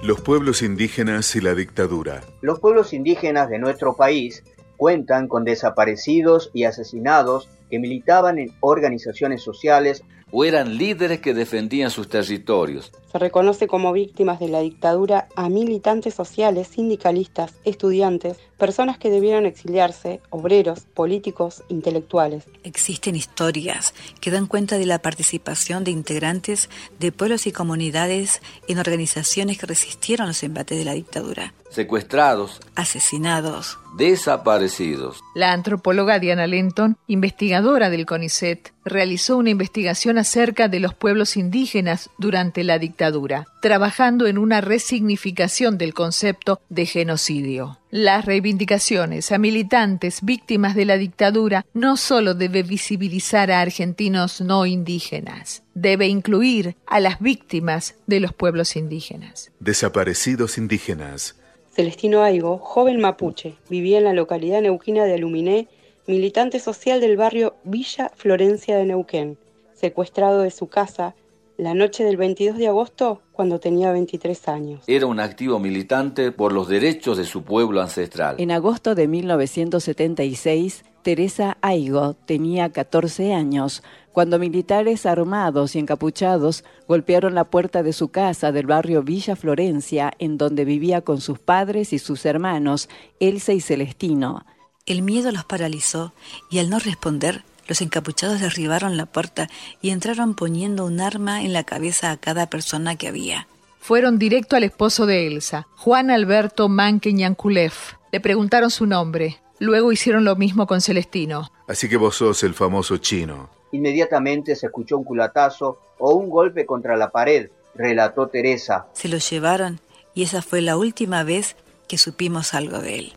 Los 0.02 0.22
pueblos 0.22 0.62
indígenas 0.62 1.36
y 1.36 1.42
la 1.42 1.54
dictadura. 1.54 2.22
Los 2.40 2.60
pueblos 2.60 2.94
indígenas 2.94 3.50
de 3.50 3.58
nuestro 3.58 3.94
país 3.94 4.42
cuentan 4.78 5.28
con 5.28 5.44
desaparecidos 5.44 6.50
y 6.54 6.64
asesinados 6.64 7.50
que 7.68 7.78
militaban 7.78 8.38
en 8.38 8.56
organizaciones 8.60 9.42
sociales 9.42 10.02
o 10.32 10.44
eran 10.44 10.76
líderes 10.78 11.20
que 11.20 11.34
defendían 11.34 11.90
sus 11.90 12.08
territorios. 12.08 12.90
Se 13.12 13.18
reconoce 13.18 13.66
como 13.66 13.92
víctimas 13.92 14.40
de 14.40 14.48
la 14.48 14.60
dictadura 14.60 15.28
a 15.36 15.50
militantes 15.50 16.14
sociales, 16.14 16.68
sindicalistas, 16.68 17.52
estudiantes, 17.64 18.38
personas 18.56 18.96
que 18.96 19.10
debieron 19.10 19.44
exiliarse, 19.44 20.20
obreros, 20.30 20.80
políticos, 20.94 21.62
intelectuales. 21.68 22.44
Existen 22.64 23.14
historias 23.14 23.92
que 24.20 24.30
dan 24.30 24.46
cuenta 24.46 24.78
de 24.78 24.86
la 24.86 25.00
participación 25.00 25.84
de 25.84 25.90
integrantes 25.90 26.70
de 26.98 27.12
pueblos 27.12 27.46
y 27.46 27.52
comunidades 27.52 28.40
en 28.66 28.78
organizaciones 28.78 29.58
que 29.58 29.66
resistieron 29.66 30.28
los 30.28 30.42
embates 30.42 30.78
de 30.78 30.84
la 30.86 30.94
dictadura. 30.94 31.52
Secuestrados, 31.70 32.60
asesinados, 32.74 33.78
desaparecidos. 33.96 35.20
La 35.34 35.52
antropóloga 35.52 36.18
Diana 36.18 36.46
Lenton, 36.46 36.96
investigadora 37.06 37.90
del 37.90 38.06
CONICET, 38.06 38.72
realizó 38.84 39.36
una 39.36 39.50
investigación 39.50 40.18
acerca 40.18 40.68
de 40.68 40.80
los 40.80 40.94
pueblos 40.94 41.36
indígenas 41.36 42.10
durante 42.18 42.64
la 42.64 42.78
dictadura, 42.78 43.46
trabajando 43.60 44.26
en 44.26 44.38
una 44.38 44.60
resignificación 44.60 45.78
del 45.78 45.94
concepto 45.94 46.60
de 46.68 46.86
genocidio. 46.86 47.78
Las 47.90 48.24
reivindicaciones 48.24 49.32
a 49.32 49.38
militantes 49.38 50.20
víctimas 50.22 50.74
de 50.74 50.86
la 50.86 50.96
dictadura 50.96 51.66
no 51.74 51.96
solo 51.96 52.34
debe 52.34 52.62
visibilizar 52.62 53.50
a 53.50 53.60
argentinos 53.60 54.40
no 54.40 54.64
indígenas, 54.66 55.62
debe 55.74 56.08
incluir 56.08 56.76
a 56.86 57.00
las 57.00 57.20
víctimas 57.20 57.96
de 58.06 58.20
los 58.20 58.32
pueblos 58.32 58.76
indígenas. 58.76 59.52
Desaparecidos 59.60 60.56
indígenas. 60.56 61.36
Celestino 61.74 62.22
Aigo, 62.22 62.58
joven 62.58 63.00
mapuche, 63.00 63.54
vivía 63.70 63.96
en 63.96 64.04
la 64.04 64.12
localidad 64.12 64.60
neuquina 64.60 65.06
de 65.06 65.14
Aluminé, 65.14 65.68
militante 66.06 66.60
social 66.60 67.00
del 67.00 67.16
barrio 67.16 67.54
Villa 67.64 68.12
Florencia 68.14 68.76
de 68.76 68.84
Neuquén, 68.84 69.38
secuestrado 69.72 70.42
de 70.42 70.50
su 70.50 70.68
casa 70.68 71.14
la 71.62 71.74
noche 71.74 72.04
del 72.04 72.16
22 72.16 72.58
de 72.58 72.68
agosto 72.68 73.22
cuando 73.32 73.60
tenía 73.60 73.92
23 73.92 74.48
años. 74.48 74.84
Era 74.86 75.06
un 75.06 75.20
activo 75.20 75.58
militante 75.58 76.32
por 76.32 76.52
los 76.52 76.68
derechos 76.68 77.18
de 77.18 77.24
su 77.24 77.42
pueblo 77.42 77.80
ancestral. 77.80 78.36
En 78.38 78.50
agosto 78.50 78.94
de 78.94 79.08
1976, 79.08 80.84
Teresa 81.02 81.58
Aigo 81.60 82.14
tenía 82.14 82.70
14 82.70 83.34
años 83.34 83.82
cuando 84.12 84.38
militares 84.38 85.06
armados 85.06 85.74
y 85.74 85.78
encapuchados 85.78 86.64
golpearon 86.86 87.34
la 87.34 87.44
puerta 87.44 87.82
de 87.82 87.92
su 87.92 88.08
casa 88.08 88.52
del 88.52 88.66
barrio 88.66 89.02
Villa 89.02 89.36
Florencia, 89.36 90.12
en 90.18 90.38
donde 90.38 90.64
vivía 90.64 91.00
con 91.00 91.20
sus 91.20 91.38
padres 91.38 91.92
y 91.92 91.98
sus 91.98 92.24
hermanos, 92.26 92.88
Elsa 93.20 93.52
y 93.52 93.60
Celestino. 93.60 94.44
El 94.84 95.02
miedo 95.02 95.32
los 95.32 95.44
paralizó 95.44 96.12
y 96.50 96.58
al 96.58 96.68
no 96.68 96.78
responder, 96.78 97.44
los 97.68 97.80
encapuchados 97.80 98.40
derribaron 98.40 98.96
la 98.96 99.06
puerta 99.06 99.48
y 99.80 99.90
entraron 99.90 100.34
poniendo 100.34 100.84
un 100.84 101.00
arma 101.00 101.42
en 101.42 101.52
la 101.52 101.64
cabeza 101.64 102.10
a 102.10 102.16
cada 102.16 102.46
persona 102.48 102.96
que 102.96 103.08
había. 103.08 103.46
Fueron 103.80 104.18
directo 104.18 104.56
al 104.56 104.64
esposo 104.64 105.06
de 105.06 105.26
Elsa, 105.26 105.66
Juan 105.76 106.10
Alberto 106.10 106.68
Manque 106.68 107.12
Le 107.12 108.20
preguntaron 108.20 108.70
su 108.70 108.86
nombre. 108.86 109.40
Luego 109.58 109.92
hicieron 109.92 110.24
lo 110.24 110.36
mismo 110.36 110.66
con 110.66 110.80
Celestino. 110.80 111.50
Así 111.68 111.88
que 111.88 111.96
vos 111.96 112.16
sos 112.16 112.42
el 112.42 112.54
famoso 112.54 112.98
chino. 112.98 113.50
Inmediatamente 113.72 114.54
se 114.54 114.66
escuchó 114.66 114.98
un 114.98 115.04
culatazo 115.04 115.78
o 115.98 116.14
un 116.14 116.30
golpe 116.30 116.66
contra 116.66 116.96
la 116.96 117.10
pared, 117.10 117.50
relató 117.74 118.28
Teresa. 118.28 118.86
Se 118.92 119.08
lo 119.08 119.18
llevaron 119.18 119.80
y 120.14 120.24
esa 120.24 120.42
fue 120.42 120.60
la 120.60 120.76
última 120.76 121.24
vez 121.24 121.56
que 121.88 121.98
supimos 121.98 122.54
algo 122.54 122.78
de 122.78 122.98
él. 122.98 123.12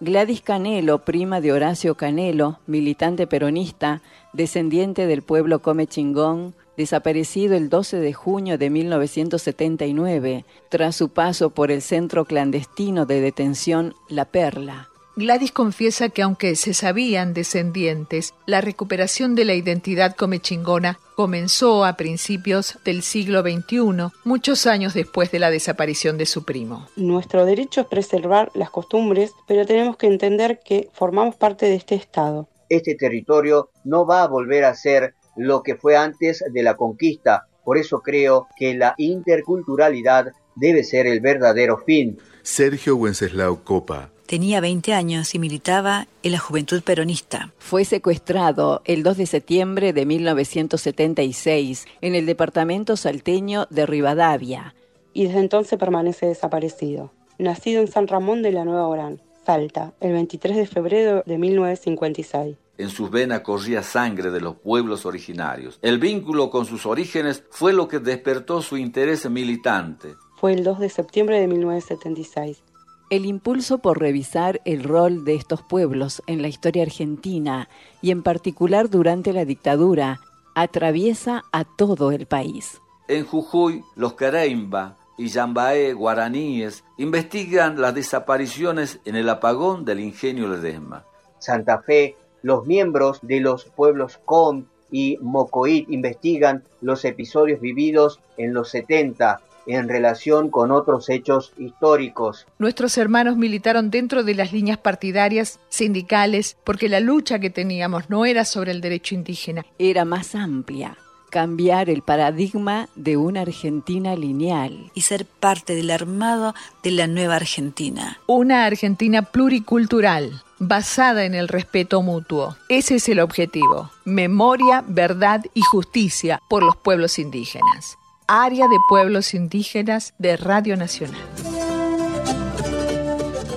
Gladys 0.00 0.42
Canelo, 0.42 1.00
prima 1.00 1.40
de 1.40 1.52
Horacio 1.52 1.96
Canelo, 1.96 2.60
militante 2.68 3.26
peronista, 3.26 4.00
descendiente 4.32 5.08
del 5.08 5.22
pueblo 5.22 5.60
Come 5.60 5.88
Chingón, 5.88 6.54
desaparecido 6.76 7.56
el 7.56 7.68
12 7.68 7.96
de 7.96 8.12
junio 8.12 8.58
de 8.58 8.70
1979 8.70 10.44
tras 10.68 10.94
su 10.94 11.08
paso 11.08 11.50
por 11.50 11.72
el 11.72 11.82
centro 11.82 12.26
clandestino 12.26 13.06
de 13.06 13.20
detención 13.20 13.94
La 14.08 14.24
Perla. 14.26 14.88
Gladys 15.18 15.50
confiesa 15.50 16.10
que 16.10 16.22
aunque 16.22 16.54
se 16.54 16.74
sabían 16.74 17.34
descendientes, 17.34 18.34
la 18.46 18.60
recuperación 18.60 19.34
de 19.34 19.44
la 19.44 19.54
identidad 19.54 20.14
comechingona 20.14 21.00
comenzó 21.16 21.84
a 21.84 21.96
principios 21.96 22.78
del 22.84 23.02
siglo 23.02 23.42
XXI, 23.42 24.12
muchos 24.22 24.68
años 24.68 24.94
después 24.94 25.32
de 25.32 25.40
la 25.40 25.50
desaparición 25.50 26.18
de 26.18 26.26
su 26.26 26.44
primo. 26.44 26.86
Nuestro 26.94 27.44
derecho 27.46 27.80
es 27.80 27.88
preservar 27.88 28.52
las 28.54 28.70
costumbres, 28.70 29.32
pero 29.48 29.66
tenemos 29.66 29.96
que 29.96 30.06
entender 30.06 30.60
que 30.64 30.88
formamos 30.92 31.34
parte 31.34 31.66
de 31.66 31.74
este 31.74 31.96
Estado. 31.96 32.48
Este 32.68 32.94
territorio 32.94 33.70
no 33.82 34.06
va 34.06 34.22
a 34.22 34.28
volver 34.28 34.64
a 34.64 34.74
ser 34.76 35.14
lo 35.36 35.64
que 35.64 35.74
fue 35.74 35.96
antes 35.96 36.44
de 36.48 36.62
la 36.62 36.76
conquista, 36.76 37.48
por 37.64 37.76
eso 37.76 38.02
creo 38.02 38.46
que 38.56 38.76
la 38.76 38.94
interculturalidad 38.98 40.28
debe 40.54 40.84
ser 40.84 41.08
el 41.08 41.18
verdadero 41.18 41.78
fin. 41.78 42.18
Sergio 42.42 42.94
Wenceslao 42.94 43.64
Copa, 43.64 44.12
Tenía 44.28 44.60
20 44.60 44.92
años 44.92 45.34
y 45.34 45.38
militaba 45.38 46.06
en 46.22 46.32
la 46.32 46.38
Juventud 46.38 46.82
Peronista. 46.82 47.54
Fue 47.56 47.86
secuestrado 47.86 48.82
el 48.84 49.02
2 49.02 49.16
de 49.16 49.24
septiembre 49.24 49.94
de 49.94 50.04
1976 50.04 51.86
en 52.02 52.14
el 52.14 52.26
departamento 52.26 52.98
salteño 52.98 53.66
de 53.70 53.86
Rivadavia. 53.86 54.74
Y 55.14 55.24
desde 55.24 55.40
entonces 55.40 55.78
permanece 55.78 56.26
desaparecido. 56.26 57.10
Nacido 57.38 57.80
en 57.80 57.88
San 57.88 58.06
Ramón 58.06 58.42
de 58.42 58.52
la 58.52 58.66
Nueva 58.66 58.86
Orán, 58.86 59.22
Salta, 59.46 59.94
el 59.98 60.12
23 60.12 60.58
de 60.58 60.66
febrero 60.66 61.22
de 61.24 61.38
1956. 61.38 62.58
En 62.76 62.90
sus 62.90 63.10
venas 63.10 63.40
corría 63.40 63.82
sangre 63.82 64.30
de 64.30 64.42
los 64.42 64.56
pueblos 64.56 65.06
originarios. 65.06 65.78
El 65.80 65.98
vínculo 65.98 66.50
con 66.50 66.66
sus 66.66 66.84
orígenes 66.84 67.44
fue 67.48 67.72
lo 67.72 67.88
que 67.88 67.98
despertó 67.98 68.60
su 68.60 68.76
interés 68.76 69.28
militante. 69.30 70.16
Fue 70.36 70.52
el 70.52 70.64
2 70.64 70.80
de 70.80 70.90
septiembre 70.90 71.40
de 71.40 71.48
1976 71.48 72.67
el 73.10 73.24
impulso 73.26 73.78
por 73.78 73.98
revisar 73.98 74.60
el 74.64 74.84
rol 74.84 75.24
de 75.24 75.34
estos 75.34 75.62
pueblos 75.62 76.22
en 76.26 76.42
la 76.42 76.48
historia 76.48 76.82
argentina 76.82 77.68
y 78.02 78.10
en 78.10 78.22
particular 78.22 78.90
durante 78.90 79.32
la 79.32 79.44
dictadura 79.44 80.20
atraviesa 80.54 81.44
a 81.52 81.64
todo 81.64 82.10
el 82.10 82.26
país. 82.26 82.80
En 83.06 83.24
Jujuy, 83.24 83.84
los 83.96 84.14
Careimba 84.14 84.98
y 85.16 85.28
Yambaé 85.28 85.94
guaraníes 85.94 86.84
investigan 86.96 87.80
las 87.80 87.94
desapariciones 87.94 89.00
en 89.04 89.16
el 89.16 89.28
apagón 89.28 89.84
del 89.84 90.00
ingenio 90.00 90.48
Ledesma. 90.48 91.04
Santa 91.38 91.80
Fe, 91.82 92.16
los 92.42 92.66
miembros 92.66 93.18
de 93.22 93.40
los 93.40 93.64
pueblos 93.64 94.20
Com 94.24 94.64
y 94.90 95.18
Mocoit 95.20 95.88
investigan 95.90 96.64
los 96.80 97.04
episodios 97.04 97.60
vividos 97.60 98.20
en 98.36 98.54
los 98.54 98.70
70 98.70 99.40
en 99.68 99.88
relación 99.88 100.50
con 100.50 100.72
otros 100.72 101.08
hechos 101.10 101.52
históricos. 101.58 102.46
Nuestros 102.58 102.98
hermanos 102.98 103.36
militaron 103.36 103.90
dentro 103.90 104.24
de 104.24 104.34
las 104.34 104.52
líneas 104.52 104.78
partidarias, 104.78 105.60
sindicales, 105.68 106.56
porque 106.64 106.88
la 106.88 107.00
lucha 107.00 107.38
que 107.38 107.50
teníamos 107.50 108.10
no 108.10 108.24
era 108.24 108.44
sobre 108.44 108.72
el 108.72 108.80
derecho 108.80 109.14
indígena. 109.14 109.64
Era 109.78 110.04
más 110.04 110.34
amplia. 110.34 110.96
cambiar 111.28 111.90
el 111.90 112.02
paradigma 112.02 112.88
de 112.94 113.16
una 113.16 113.42
Argentina 113.42 114.16
lineal. 114.16 114.90
Y 114.94 115.02
ser 115.02 115.26
parte 115.26 115.74
del 115.74 115.90
armado 115.90 116.54
de 116.82 116.90
la 116.90 117.06
nueva 117.06 117.36
Argentina. 117.36 118.18
Una 118.26 118.64
Argentina 118.64 119.22
pluricultural, 119.22 120.42
basada 120.58 121.24
en 121.24 121.34
el 121.34 121.48
respeto 121.48 122.02
mutuo. 122.02 122.56
Ese 122.68 122.96
es 122.96 123.08
el 123.08 123.20
objetivo. 123.20 123.90
Memoria, 124.04 124.84
verdad 124.86 125.44
y 125.54 125.60
justicia 125.60 126.40
por 126.48 126.62
los 126.62 126.76
pueblos 126.76 127.18
indígenas. 127.18 127.97
Área 128.30 128.68
de 128.68 128.76
Pueblos 128.86 129.32
Indígenas 129.32 130.12
de 130.18 130.36
Radio 130.36 130.76
Nacional. 130.76 131.18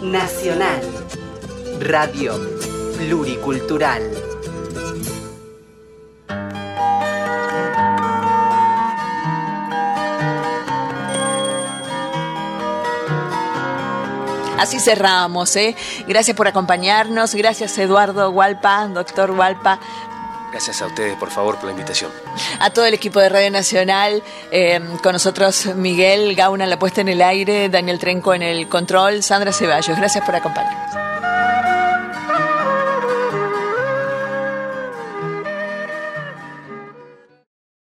Nacional. 0.01 0.81
Radio 1.81 2.39
Pluricultural. 2.97 4.01
Así 14.57 14.79
cerramos, 14.79 15.53
¿eh? 15.57 15.75
Gracias 16.07 16.37
por 16.37 16.47
acompañarnos, 16.47 17.35
gracias 17.35 17.77
Eduardo 17.77 18.29
Hualpa, 18.29 18.87
doctor 18.87 19.31
Hualpa. 19.31 19.81
Gracias 20.51 20.81
a 20.81 20.87
ustedes, 20.87 21.15
por 21.17 21.31
favor, 21.31 21.55
por 21.55 21.65
la 21.65 21.71
invitación. 21.71 22.11
A 22.59 22.69
todo 22.71 22.85
el 22.85 22.93
equipo 22.93 23.19
de 23.19 23.29
Radio 23.29 23.49
Nacional, 23.51 24.21
eh, 24.51 24.81
con 25.01 25.13
nosotros 25.13 25.67
Miguel 25.75 26.35
Gauna, 26.35 26.67
la 26.67 26.77
puesta 26.77 27.01
en 27.01 27.07
el 27.07 27.21
aire, 27.21 27.69
Daniel 27.69 27.99
Trenco 27.99 28.33
en 28.33 28.43
el 28.43 28.67
control, 28.67 29.23
Sandra 29.23 29.53
Ceballos. 29.53 29.97
Gracias 29.97 30.25
por 30.25 30.35
acompañarnos. 30.35 30.91